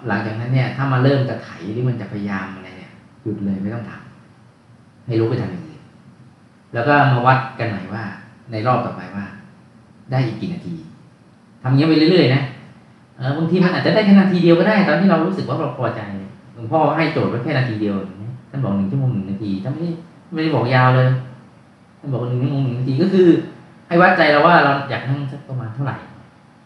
[0.08, 2.79] หลังจากนั้นเนี่ย ถ้ามาเริ่มจะไถหรือมันจะพยายามอะไรเนี่ย
[3.22, 5.82] หยุดเลยไม่ต้องทำให้รู้ไปทำอย่างอื่น
[6.74, 8.04] แล้วก็มาวัดกันหน่อยว่า
[8.52, 9.26] ในรอบต่อไปว่า
[10.12, 10.76] ได้อีกกี่นาที
[11.64, 12.42] ทำงเงี้ยไปเรื่อยๆนะ
[13.18, 16.02] เออบางทีมันอาจจะได้แค่นาทีเดียวก็ได้ ตอนที่เรารู้สึกว่าเราพอใจ
[16.54, 19.92] หลวงพ่อให้โจทย์ไว้แค่นาทีเดียวเห็นไหมท่านบอกหนึ่งชั่วโมงหนึ่งนาทีท่านไม่ได้
[20.34, 21.10] ไม่ได้บอกยาวเลย
[22.00, 23.28] ท่านบอกหนึ่งชั่วโมงหนึ่งนาทีก็คือ
[23.88, 25.98] ให้วัดใจเราว่าเราอยากนั่งสักประมาณเท่าไหร่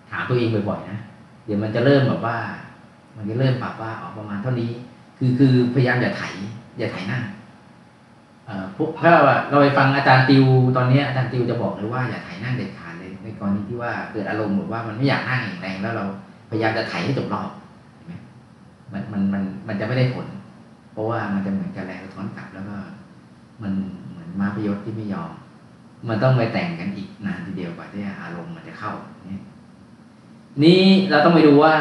[0.10, 0.97] ถามตัวเองบ่อยๆนะ
[1.45, 2.38] เดี๋ยวมันจะเริ่มแบบว่า
[3.16, 4.72] มันจะเริ่มปรับว่าออกประมาณเท่านี้
[5.18, 6.24] คือคือพยายามอย่าไถ
[6.78, 7.20] อย่าไถหน้า
[8.74, 10.45] เพวกถ้าว่าเราไปฟังอาจารย์ติว
[10.78, 16.05] ตอนนี้อาจารย์ติวจะบอกเลยว่าอย่าไถนั่งเด็ดขาดเลยในกรณีที่ว่าเกิดอารมณ์แบบว่ามันไม่อยากนั่งอย่างแรงแล้วเรา
[16.49, 17.49] พยายามจะไถให้จบรอบ
[17.95, 18.14] เห็นไหม
[18.93, 20.28] มันมันมันมันจะไม่ได้ผล
[20.93, 22.76] เพราะว่ามันจะเหมือนกับแรงสะท้อนกลับแล้วก็
[23.61, 23.74] มัน
[24.09, 25.32] เหมือนม้าพยศที่ไม่ยอม
[26.09, 28.91] มันต้องไปแต่งกันอีกนานทีเดียวกว่าที่อารมณ์มันจะเข้า
[29.30, 29.43] เนี่ย
[30.64, 31.74] นี่เราต้องไปดูว่า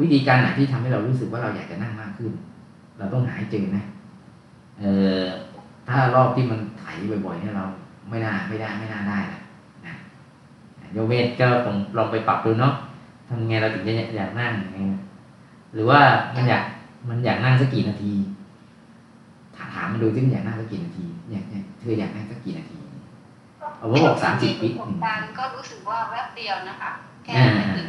[0.00, 2.32] วิธีการไหนที่ทำให้เรารู้สึกว่าเราอยากจะนั่งมากขึ้น
[3.00, 3.84] เราต้องหาให้เจอนะ
[4.80, 4.84] เอ
[5.20, 5.24] อ
[5.88, 6.84] ถ้ารอบที่มันไถ
[7.26, 7.66] บ่อยๆเนี่ยเรา
[8.08, 9.40] ไม่น่าไม่ได้ไม่น่าได้แหละ
[9.86, 9.94] นะ
[10.92, 12.74] โยเวทก็ผมลองไปปรับดูเนาะ
[13.28, 14.78] ทำไงเราถึงจะอยากนั่งไง
[15.74, 16.00] หรือว่า
[16.34, 16.64] มันอยาก
[17.08, 18.12] มันอยากนั่งสักกี่นาที
[19.56, 22.78] ถามถามมันดูที่มันอยากนั่งสักกี่นาทีอยากอยากเธออยากนั่งสักกี่นาที
[23.78, 26.90] เอาว่าบอกสามสิบวิประสบการณ์ก็รู้สึกว่าแวบเดียวนะคะ
[27.24, 27.88] แค่อ่าไม่ถึง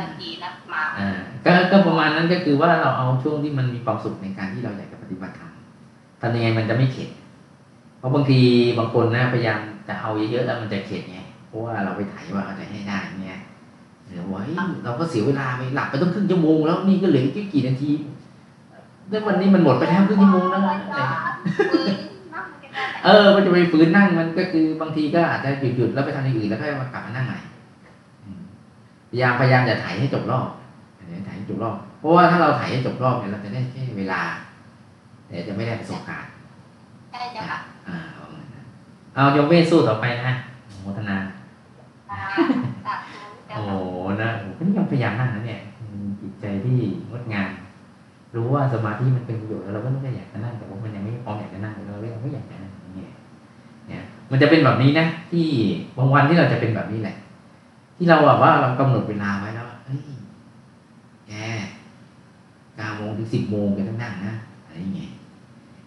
[0.00, 5.52] นาทีนะมาอ่าก็ก็ประมาณนั้นก็คือว่าเราเอาช่วงที่มันมีความสุขในการที่เราอยากจะปฏิบัติธรรม
[6.20, 7.08] ทำยังไงมันจะไม่เข็ด
[7.98, 8.40] เพราะบางที
[8.78, 11.18] บางคนนะพยายามจะเอาเยอะๆแล้วมันจะเข็ดไง
[11.48, 13.40] เพราะว่าเราไปไถว่าเอาใจให้ได้เนี่ย
[14.08, 17.90] เดี๋ยวว่าเฮ้ยเราก็เสียเวลาไปหลับไปต้องครึ่งชั่วโมงแล้วนี่ก็เหลือแค่กี่นาที
[19.10, 21.10] แล้ววันนี้มันหมดไปแล้วครึ่งชั่วโมงแล้วนะอะไร
[21.72, 27.57] ฟื้นนั่งกันได้เออมันจะไปฝืนนั่งมันก็คือบางทีก็อาจจะหยุดหยุดๆแล้วไปทำอย่างอื่นแล้วค่อยมากลับมานั่งใหม่อืม
[29.10, 30.48] พยายามพยายามจะไถให้จบรอบ
[30.98, 34.20] พยายามไถให้จบรอบ เพราะว่าถ้าเราไถให้จบรอบเนี่ยเราจะได้แค่เวลา
[35.26, 36.30] แต่จะไม่ได้ประสบการณ์
[37.12, 38.64] ได้จ้ะค่ะอ่าประมาณนั้น
[39.14, 40.32] เอาโยมเวทสู้ต่อไปนะ
[40.66, 41.16] อนุโมทนา
[42.10, 42.18] อ่า
[42.86, 46.78] สาธุจ้ะโอ้ค่ะโหนะโอ้โหนี่ยังพยายามนั่งนะเนี่ยอืมจิตใจที่
[47.10, 47.50] งดงาม
[48.34, 53.10] รู้ว่าสมาธิมันเป็นประโยชน์แล้วเราก็ไม่ได้อยากจะนั่งแต่ว่ามันยังไม่พร้อมอยากจะนั่งเราเลยยังไม่อยากจะนั่งอย่างเงี้ย
[53.88, 55.46] เนี่ยมันจะเป็นแบบนี้นะ ที่
[55.96, 57.16] บางวันที่เราจะเป็นแบบนี้แหละ
[57.98, 60.00] ที่เราแบบว่าเรากำหนดเวลาไว้แล้วเฮ้ย
[61.28, 61.32] แก
[62.76, 64.34] เก้าโมงถึงสิบโมงแกต้องนั่งนะ
[64.64, 65.10] อะไรอย่างเงี้ย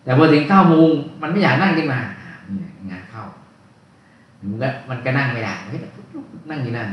[0.04, 0.88] แต่พอถึงเก้าโมง
[1.22, 2.00] มันไม่อยากนั่งขึ้นมา
[2.50, 3.24] นี่งานเข้า
[4.40, 5.88] มันก็มันก็นั่งไม่ได้มันก็จะ
[6.50, 6.90] นั่งอยู่นั่น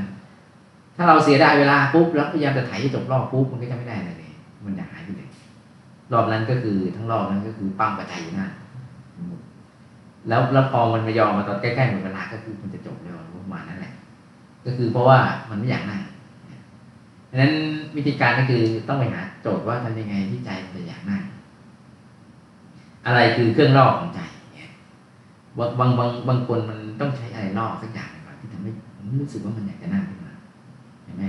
[0.97, 4.33] ถ้าเราเสียดายเวลาปุ๊บแล้วพยายามจะไถให้จบรอบปุ๊บมันก็จะไม่ได้อะไรเลย
[4.65, 5.29] มันจะหายไปเลย
[6.13, 8.51] รอบนั้นก็คือทั้งรอบนั้นก็คือปั้มกระจายอยู่นั่น
[10.29, 13.93] แล้วแล้วพอมันมายอมมาตอนใกล้ๆหมดเวลาก็คือมันจะจบเร็วประมาณนั้นแหละ
[14.69, 15.19] ก็คือเพราะว่า
[15.51, 16.01] มันไม่อยากนั่ง
[17.31, 17.53] ดังนั้น
[17.97, 21.23] วิธีการก็คือต้องไปหาโจทย์ว่าทำยังไงที่ใจมันจะอยากนั่ง
[23.07, 24.21] อะไรคือเครื่องล่อของใจ
[25.59, 28.71] บางบางบางบางคนมันต้องใช้อะไรล่อสักอย่างหนึ่งก่อนที่ทำให้
[29.21, 30.33] รู้สึกว่ามันอยากจะนั่งขึ้นมา
[31.05, 31.25] เห็นไหม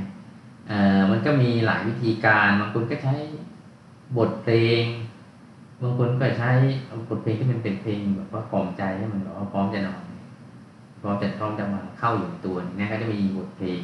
[0.68, 3.14] เอ่อมันก็มีหลายวิธีการ บางคนก็ใช้
[4.18, 4.84] บทเพลง
[5.82, 6.52] บางคนก็ใช้
[7.10, 10.09] บทเพลงที่มันเป็นเพลงแบบว่ากล่อมใจให้มันแบบว่าพร้อมจะนอน
[11.02, 13.82] พร้อมจะพร้อมจะมาเข้าอยู่ตัวนี่ก็จะมีบทเพลง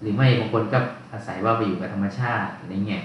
[0.00, 0.78] หรือไม่บางคนก็
[1.12, 3.02] อาศัยว่าไปอยู่กับธรรมชาติอะไรเงี้ย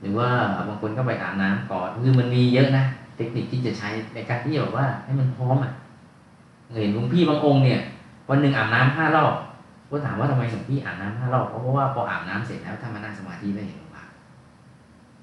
[0.00, 0.28] หรือว่า
[0.68, 2.84] บางคนก็ไปอาบน้ำก่อนคือมันมีเยอะนะ
[3.16, 5.72] เทคนิคที่จะใช้ในการที่แบบว่าให้มันพร้อมอะ
[6.80, 7.80] เห็นหลวงพี่บางองค์เนี่ย
[8.28, 9.34] วันหนึ่งอาบน้ำห้ารอบ
[9.90, 14.04] ก็ถามว่าทำไมหลวงพี่อาบน้ำห้ารอบเพราะว่าพออาบน้ำเสร็จแล้วถ้ามานั่งสมาธิแล้เห็นหลวงพ่อ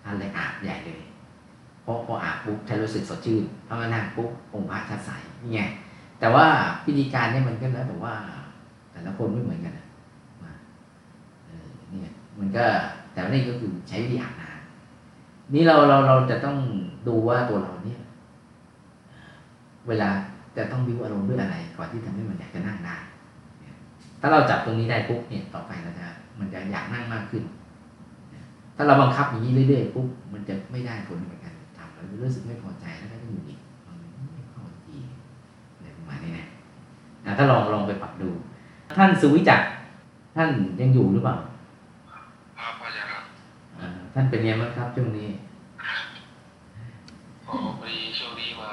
[0.03, 1.01] ท่านเลยอาบใหญ่เลย
[1.83, 5.61] เพราะพออาบปุ๊บท่านรู้สึกสดชื่นถ้ามานั่งปุ๊บองค์พระชัดใสนี่ไง
[6.23, 6.47] แต่ว่า
[6.85, 8.13] พิธีการเนี่ยมันก็แล้วแต่ว่า
[8.91, 9.85] แต่ละคนไม่เหมือนกันนะ
[11.45, 12.65] เออเนี่ยมันก็
[13.13, 16.57] แต่ว่านี่ก็คือใช้วิธีอ่าบน้ำนี่เราเราเราจะต้อง
[17.07, 18.01] ดูว่าตัวเราเนี่ย
[19.87, 20.09] เวลา
[20.57, 22.95] จะต้องวิวอารมณ์ด้วยอะไร ก่อนที่ทำให้มันอยากจะนั่งได้
[23.59, 23.75] เนี่ย
[24.21, 26.05] ถ้าเราจับตรงนี้ได้ปุ๊บเนี่ยต่อไปเราจะ
[26.39, 27.43] มันจะอยากนั่งมากขึ้น
[28.75, 33.95] ถ้าเราบังคับอย่างนี้เรื่อยๆปุ๊บมันจะไม่ได้ผลเหมือนกันทำแล้วรู้สึกไม่พอใจแล้วก็จะอยู่อีกมัน
[34.33, 34.97] ไม่เข้าที
[35.75, 36.19] อะไรประมาณ
[37.25, 38.29] นี้นะอะถ้าลองลองไปปรับดู
[38.97, 39.65] ท่านสุวิจักร
[40.35, 40.49] ท่าน
[40.81, 41.35] ยังอยู่หรือเปล่า
[42.57, 43.23] ครับพระอาจารย์ครับ
[43.79, 45.29] อ่าท่านเป็นไงบ้างครับช่วงนี้
[47.47, 48.71] อ๋อพอดีช่วงนี้มา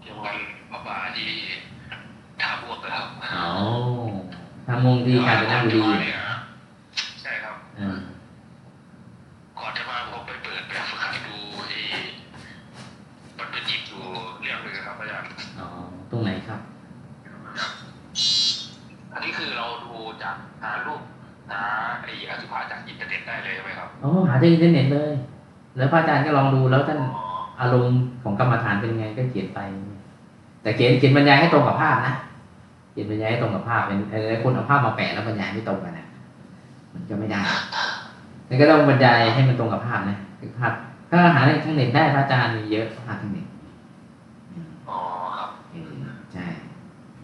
[0.00, 0.38] เตรียมงาน
[0.70, 1.28] พระป่าที่
[2.40, 3.48] ท่าพวกนะครับอ๋อ
[4.66, 5.82] ทำวงที่กาญจนบุรี
[24.04, 25.12] อ๋อหาจากอินเทอร์เน็ตเลย
[25.76, 27.24] แล้วพระอาจารย์ก็ลองดูแล้วท่านอ๋อ
[27.60, 29.60] อารมณ์ของกรรมฐานเป็นไงก็เขียนไป
[30.62, 32.14] แต่เขียนเขียนบรรยายให้ตรงกับภาพนะ
[32.92, 36.06] เขียนบรรยายให้ตรงกับภาพเป็นหลายๆคนเอาภาพมาแปะแล้วบรรยายไม่ตรงกันนะ
[36.92, 37.40] มันก็ไม่ได้
[38.46, 40.72] แล้วก็ต้องบรรยายให้มันตรงกับภาพนะคือภาพ
[41.10, 43.46] ถ้าหาในทางเน็ตได้พระอาจารย์มีเยอะหาทางเน็ต
[44.52, 44.98] อืมอ๋อ
[45.36, 45.92] ครับเออ
[46.32, 46.44] ใช่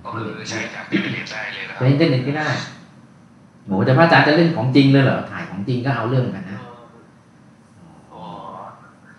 [0.02, 2.48] ก็คือใช้จากอินเทอร์เน็ตได้เลยนะคใช้รับอินเทอร์เน็ตก็ได้
[3.66, 6.49] โหแต่พระอาจารย์จะเล่นของจริงเลยเหรอถ่ายของจริงก็เอาเรื่องกันนะอ๋อ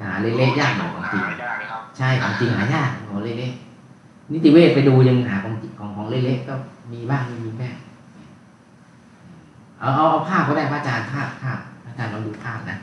[0.06, 6.54] หาเล็กๆยากหน่อยของจริงหายากนะครับใช่ของจริงหายากของเล็กๆนิติเวชไปดูยังหาของจริงของของเล็กๆก็
[6.94, 7.76] มีบ้างไม่มีบ้าง
[9.80, 12.78] เอาเอาเอาภาพก็ได้พระอาจารย์ภาพภาพพระอาจารย์ลองดูภาพนะ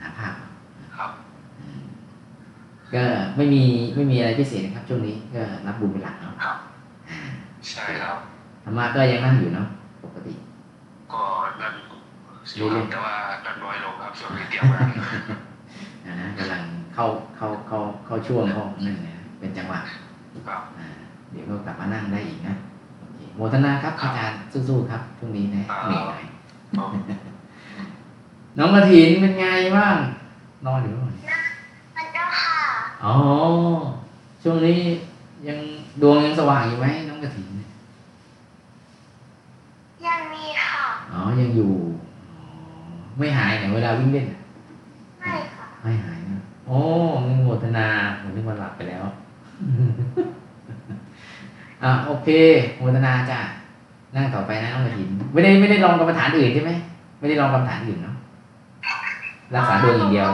[0.00, 0.32] หาภาพ
[0.96, 1.10] ครับ
[1.58, 1.80] อืม
[2.94, 3.04] ก็
[3.36, 3.62] ไม่มี
[3.94, 6.56] ไม่มีอะไรพิเศษนะครับ ช่วงนี้ก็รับบุญเป็นหลักเนาะครับ
[7.10, 7.20] อ่า
[7.70, 8.16] ใช่ครับ
[8.64, 9.66] ธรรมะก็ยังนั่งอยู่เนาะ
[10.04, 10.34] ปกติ
[11.12, 11.22] ก็
[11.60, 11.72] นั่น
[12.56, 13.14] อยู่ครับแต่ว่า
[13.44, 15.36] นั่นน้อยลงครับช่วงนี้เตรียมงานอ่า
[16.22, 16.62] นะกำลัง
[16.94, 19.80] เข้าเข้าเข้าเข้าช่วงเข้านั่นนะเป็นจังหวะ
[20.48, 20.86] ครับอ่า
[21.30, 22.54] เดี๋ยวก็กลับมานั่งได้อีกนะ
[22.98, 24.38] โอเคโมทนาครับอาจารย์
[24.68, 26.22] สู้ๆครับช่วงนี้นะเหนื่อยหน่อย
[26.76, 26.88] ครับ
[28.58, 29.46] น้องกระถินเป็นไง
[29.76, 29.96] บ้าง
[30.66, 31.12] นอนอยู่หรือเปล่า
[31.96, 32.56] มันเจ้าค่ะ
[33.04, 33.14] อ๋อ
[34.42, 34.78] ช่วงนี้
[35.48, 35.58] ยัง
[36.02, 37.48] ดวงยังสว่างอยู่ไหมน้องกระถิน
[40.06, 40.74] ยังมีค่ะ
[41.12, 41.72] อ๋อยังอยู่
[42.30, 42.38] อ๋อ
[43.18, 44.45] ไม่หายเนี่ยเวลาวิ่งเล่นน่ะไม่ค่ะ
[45.86, 46.78] ไม่หายนะโอ้
[47.24, 47.86] มึงโมทนา
[48.20, 49.04] ผมนึกว่าหลับไปแล้ว
[51.82, 52.28] อะโอเค
[52.78, 53.40] โมทนาจ้ะ
[54.16, 56.72] นั่งต่อไปนะน้องกระถิน ไม่ได้ไม่ได้ลองกรรมฐานอื่นใช่ไหม
[57.18, 58.16] ไม่ได้ลองกรรมฐานอื่นเนาะ
[59.54, 60.30] รักษาดวงอย่างเดียว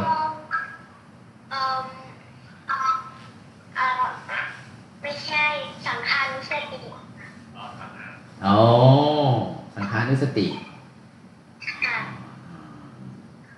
[1.50, 1.76] เอ่อ
[3.76, 4.02] เอ่อ
[5.02, 5.44] ไม่ใช่
[5.86, 6.78] สังขารสติ
[8.46, 8.58] อ๋อ
[9.76, 10.71] สังขานุสติค่ะ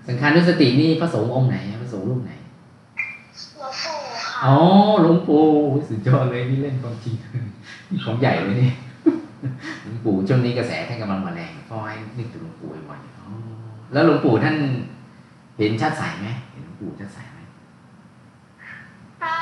[0.07, 2.33] สังขานุสตินี่พระสงฆ์องค์ไหนพระสงฆ์รูปไหน
[3.59, 4.57] หลวงปู่ค่ะอ๋อ
[5.03, 5.45] หลวงปู่
[5.89, 7.15] สุดยอดเลยนี่เล่นของจริง
[8.05, 8.73] ของใหญ่เลยนี่
[9.83, 13.27] หลวงปู่ช่วงนี้กระแสท่านกำลังมาแรงก็ให้นึกถึงหลวงปู่บ่อยๆอ๋อ
[13.93, 14.57] แล้วหลวงปู่ท่าน
[15.59, 17.39] เห็นชัดใสไหมเห็นหลวงปู่ชัดใสไหม
[19.23, 19.35] ก็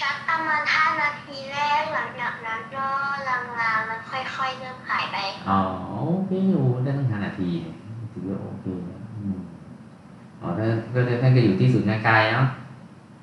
[0.00, 2.86] ชักประมาณห้านาทีแรกหลังจากนั้นก็
[3.28, 5.16] ลางๆแล้วค่อยๆเริ่มหายไป
[5.50, 5.60] อ๋อ
[6.08, 7.76] โอเคโอ้ได้ตั้งห้านาทีเนี่ย
[8.12, 8.85] ถือว่าโอเคนะอืม
[10.46, 12.46] อ๋อท่านก็ท่านก็อยู่ที่ศูนย์กลางกายเนาะ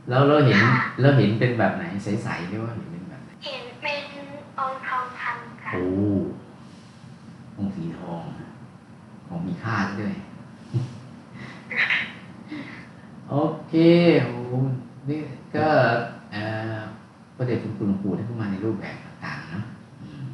[0.10, 0.60] แล้วเราเห็น
[1.02, 4.02] เราเห็นเป็นแบบไหนใสๆหรือว่าเห็นเป็นแบบไหนเห็นเป็น
[4.60, 5.84] องค์ทองคำค่ะโอ้
[7.58, 8.50] องค์สีทองนะ
[9.28, 10.14] ของมีค่าซะด้วย
[13.30, 13.36] โอ
[13.70, 13.74] เค
[14.24, 14.36] โอ้
[15.10, 15.20] นี่
[15.56, 15.68] ก็
[16.32, 16.44] เอ่
[16.76, 16.78] อ
[17.38, 19.64] ประเด็จคุณหลวงปู่ท่านก็มาในรูปแบบต่างๆเนอะ
[20.02, 20.26] อืม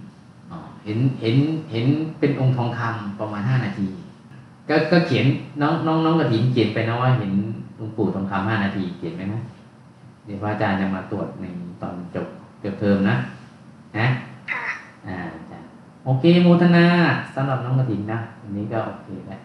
[0.52, 1.36] อ๋อเห็นเห็น
[1.72, 1.86] เห็น
[2.20, 3.88] เป็นองค์ทองคำประมาณห้านาที
[4.70, 5.26] ก็ก็เขียน
[5.62, 7.32] น้องน้องน้องกระถินเขียนไปนะว่าเห็น
[7.78, 9.40] หลวงปู่ทองคำห้านาทีเขียนไปนะ
[10.26, 11.46] เดี๋ยวพระอาจารย์จะมาตรวจใน
[11.82, 12.28] ตอนจบ
[12.64, 13.16] จบเทอมนะ
[13.98, 14.08] นะ
[14.52, 14.66] ค่ะ
[15.08, 15.18] อ่า
[15.52, 15.60] จ้ะ
[16.06, 16.86] โอเคโมทนา
[17.36, 19.42] สำหรับน้องกระถินนะวันนี้ก็โอเคแล้ว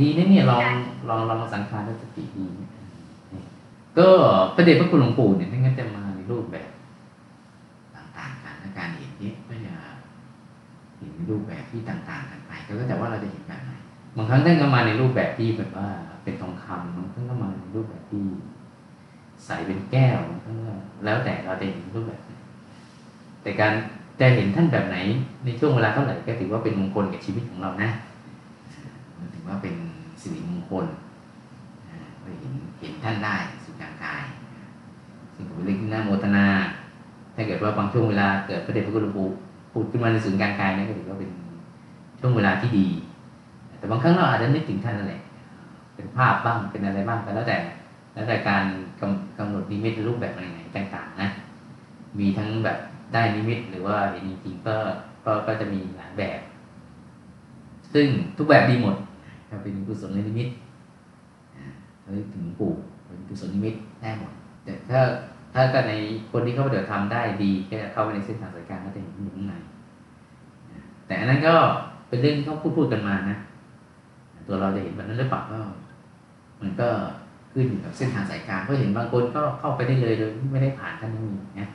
[0.00, 0.64] ดีนะเนี่ยลอง
[1.08, 2.70] ลองลองสังขารสติดีเนี่ย
[3.98, 4.08] ก็
[4.54, 6.68] พระเดชพระคุณหลวงปู่เนี่ยท่านก็จะมาในรูปแบบ
[7.94, 9.72] ต่างๆกันและการเห็นเนี่ยก็จะ
[10.98, 13.72] เห็นในรูปแบบที่ต่าง ๆ กันไปก็แล้วแต่ว่าเราจะเห็นแบบไหน
[14.16, 15.88] บางครั้งท่านก็มาในรูปแบบที่แบบว่า
[16.24, 18.24] เป็นทองคำบางครั้งก็มาในรูปแบบที่
[19.44, 20.72] ใสเป็นแก้วบางครั้งก็
[21.04, 22.20] แล้วแต่เราจะเห็นรูปแบบ
[23.42, 23.72] แต่การ
[24.20, 24.96] จะเห็นท่านแบบไหน
[25.44, 27.90] ในช่วงเวลาเท่าไหร่ก็ถือว่าเป็นมงคลกับชีวิตของเรานะ
[29.34, 29.74] ถือว่าเป็น
[30.20, 30.84] สิริมงคล
[32.22, 34.24] เห็นเห็นท่านได้สุดกางกาย
[35.34, 36.46] ซึ่งผมเรียกน่าโมทนา
[37.34, 39.28] ถ้าเกิดว่าบางช่วงเวลาเกิดพระเดชพระคุณหลวงปู่
[39.72, 41.30] พูดขึ้นมาในศูนย์กลางกายนี่ก็ถือว่าเป็น
[42.20, 42.86] ช่วงเวลาที่ดี
[43.80, 45.22] แต่บางครั้งเราอาจจะนึกถึงท่านนั่นแหละ
[45.94, 47.58] เป็นภาพบ้างเป็นอะไรบ้างก็แล้วแต่
[48.14, 48.64] แล้วแต่การ
[49.00, 51.28] กำกำหนดนิมิตรูปแบบอะไรไหนต่างๆนะ
[52.18, 52.78] มีทั้งแบบ
[53.12, 54.76] ได้นิมิตหรือว่าเห็นจริงๆก็
[55.24, 56.40] ก็ก็จะมีหลายแบบ
[57.92, 58.06] ซึ่ง
[58.36, 58.96] ทุกแบบดีหมด
[59.62, 60.48] เป็นกุศลนิมิต
[61.56, 61.66] อ่า
[62.02, 62.72] เราถึงปู่
[63.04, 64.32] เป็นกุศลนิมิตได้หมด
[64.64, 65.00] แต่ถ้า
[65.54, 65.92] ถ้าก็ใน
[66.32, 69.54] คนที่เข้าไปเดี๋ยวทำได้ดีก็จะเข้าไปในเส้นทางสายการก็จะเห็นอยู่ข้างใน
[71.06, 71.54] แต่อันนั้นก็
[72.08, 73.36] เป็นเรื่องที่เขาพูดพูดกันมานะ
[74.46, 75.60] ตัวเราจะเห็นแบบนั้นหรือเปล่าก็
[76.60, 76.88] มันก็
[77.52, 81.68] ขึ้นอยู่กับเส้นทางสายกลารเพราะเห็นบางคนก็เข้าไปได้เลยโดยไม่ได้ผ่านท่านก็มีนะ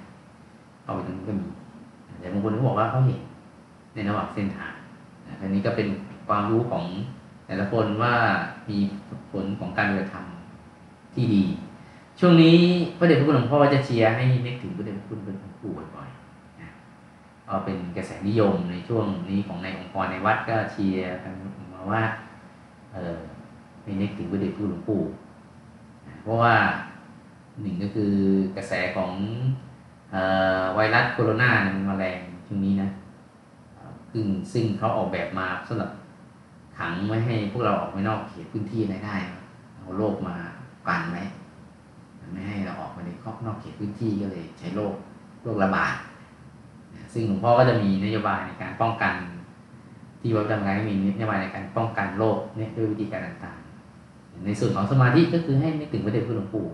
[0.84, 1.48] เข้าไปตรงนี้ก็มี
[2.20, 3.20] แต่บางคนก็บอกว่าเขาเห็น
[3.94, 4.74] ในระหว่างเส้นทาง
[5.42, 5.88] อันนี้ก็เป็น
[6.28, 6.84] ความรู้ของ
[7.48, 8.14] แต่ละคนว่า
[8.70, 8.78] มี
[9.32, 10.26] ผลของการปฏิบัติธรรม
[11.14, 11.44] ที่ดี
[12.20, 12.58] ช่วงนี้
[12.98, 16.70] พระเดชพระคุณหลวงพ่อจะเชียร์ให้นึกถึงพระเดชพระคุณเป็นหลวงปู่บ่อยๆนะ
[17.48, 21.34] ก็เป็นกระแสนิยมในช่วงนี้ของในองค์กรในวัดก็เชียร์กัน
[21.74, 22.02] มาว่า
[22.96, 23.18] เออ
[23.84, 25.02] ให้นึกถึงพระเดชพระคุณหลวงปู่
[26.24, 26.56] เพราะว่า
[27.62, 28.14] หนึ่งก็คือ
[28.56, 29.12] กระแสของ
[30.14, 30.16] อ
[30.76, 32.90] ไวรัสโคโรนาเนี่ยมันมาแรงช่วงนี้นะ
[34.12, 35.92] ซึ่งซึ่งเขาออกแบบมาสำหรับ
[36.78, 39.16] ขังไม่ให้พวกเราออกไปนอกเขตพื้นที่อะไรได้
[39.76, 40.36] เอาโรคมา
[40.88, 41.24] กันไว้
[42.34, 44.94] ไม่ให้เราออกมาในครอบนอกเขตพื้นที่ก็เลยใช้โรค
[45.44, 45.96] โรคระบาด
[47.14, 49.14] ซึ่งหลวงพ่อก็จะมีนโยบายในการป้องกัน
[50.26, 56.68] ที่วัดจำการมีนโยบายในการป้องกันโรคเนี่ยด้วยวิธีการต่างๆ ในส่วนของสมาธิก็คือให้นึกถึงพระเดชพระหลวงปู่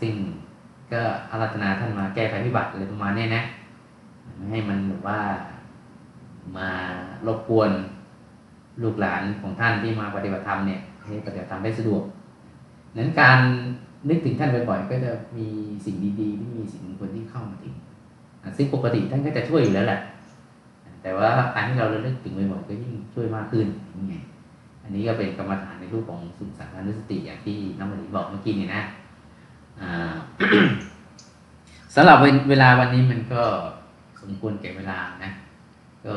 [0.00, 0.12] ซึ่ง
[0.92, 1.00] ก็
[1.30, 3.42] อารัธนาท่านมาแก้ภัยพิบัติอะไรประมาณนี้นะ
[4.36, 5.20] ไม่ให้มันแบบว่า
[6.56, 6.68] มา
[7.26, 7.70] รบกวน
[8.82, 12.02] ลูกหลานของท่านที่มาปฏิบัติธรรมเนี่ยให้ปฏิบัติธรรมได้สะดวก
[12.96, 13.38] นั้นการ
[14.08, 15.48] นึกถึงท่านบ่อยๆ ก็จะมี
[15.84, 17.74] สิ่งดีๆที่มีสิ่งมงคลที่เข้ามาถึง
[18.56, 20.00] ซึ่งปกติท่านก็จะช่วยอยู่แล้วแหละ
[21.04, 24.16] แต่ว่าการที่เราระลึกถึงบ่อยๆก็ยิ่งช่วยมากขึ้นนี่ไง
[24.82, 28.82] อันนี้ก็เป็นกรรมฐานในรูปของสุสังขานุสติอย่างที่น้องมณีบอกเมื่อกี้นี่นะ
[29.80, 30.14] อ่า
[31.94, 32.18] สำหรับ
[32.50, 33.42] เวลาวันนี้มันก็
[34.22, 35.30] สมควรแก่เวลานะ
[36.04, 36.14] ก็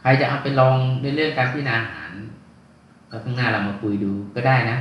[0.00, 2.10] ใครจะเอาไปลองในเรื่องการพิจารณาอาหาร
[3.08, 4.78] แล้วข้างหน้าเรามาคุยดูก็ได้นะ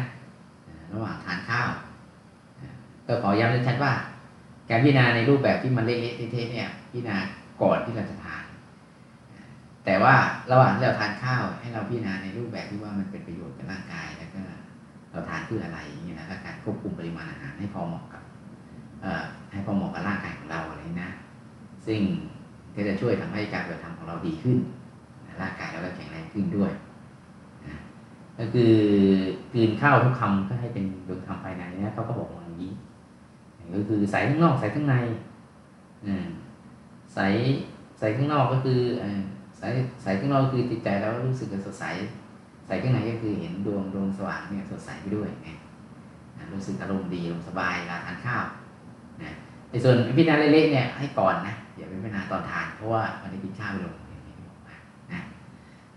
[0.93, 1.69] ระหว่างทานข้าว
[3.07, 3.93] ก็ขอย้ำชัดว่า
[4.69, 7.17] การพิจารณาในรูปแบบที่มันเละๆเทะๆเนี่ยพิจารณา
[7.61, 8.43] ก่อนที่เราจะทาน
[9.87, 10.15] แต่ว่า
[10.51, 14.41] ระหว่างที่เราทานข้าวให้เราพิจารณาในรูปแบบที่ว่ามันเป็นประโยชน์กับร่างกายแล้วก็
[15.11, 18.23] เราทานเพื่ออะไรอย่างเงี้ยนะการควบคุมปริมาณอาหารให้พอเหมาะกับ
[19.51, 21.09] ให้พอเหมาะกับร่างกายของเราอะไรนะ
[21.87, 22.01] ซึ่ง
[22.75, 24.57] ก็จะช่วยทำให้การปฏิบัติธรรมของเราดีขึ้น
[25.41, 26.71] ร่างกายเราก็แข็งแรงขึ้นด้วย
[28.39, 28.73] ก็คือ
[29.53, 32.71] กืนข้าวทุกคำก็ให้เป็นดวงธรรมภายในนะเขาก็บอกว่าอย่างนี้
[33.75, 34.95] ก็คือใส่ข้างนอกใส่ข้างใน
[37.13, 37.27] ใส่
[37.99, 38.79] ใส่ข้างนอกก็คือ
[39.59, 39.67] ใส่
[40.03, 41.85] ใส่ข้างนอกคือจิตใจแล้วรู้สึกสดใส
[42.67, 45.49] ใส่ข้างในก็คือเห็นดวงดวงสว่างเนี่ยสดใสไปด้วยไง
[46.53, 48.43] รู้สึกอารมณ์ดีอารมณ์สบายเวลาทานข้าว
[49.23, 49.33] นะ
[49.69, 53.95] ในส่วนพิจารณาเละๆเนี่ยให้ก่อนนะอย่าไปพิจารณาตอนทาน เพราะว่ามันได้กินข้าวไปลง
[55.11, 55.21] นะ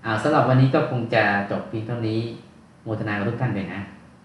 [0.04, 2.20] อ่าสำหรับวันนี้ก็คงจะจบเพียงเท่านี้
[2.82, 3.80] โมทนากับทุกท่านไปนะ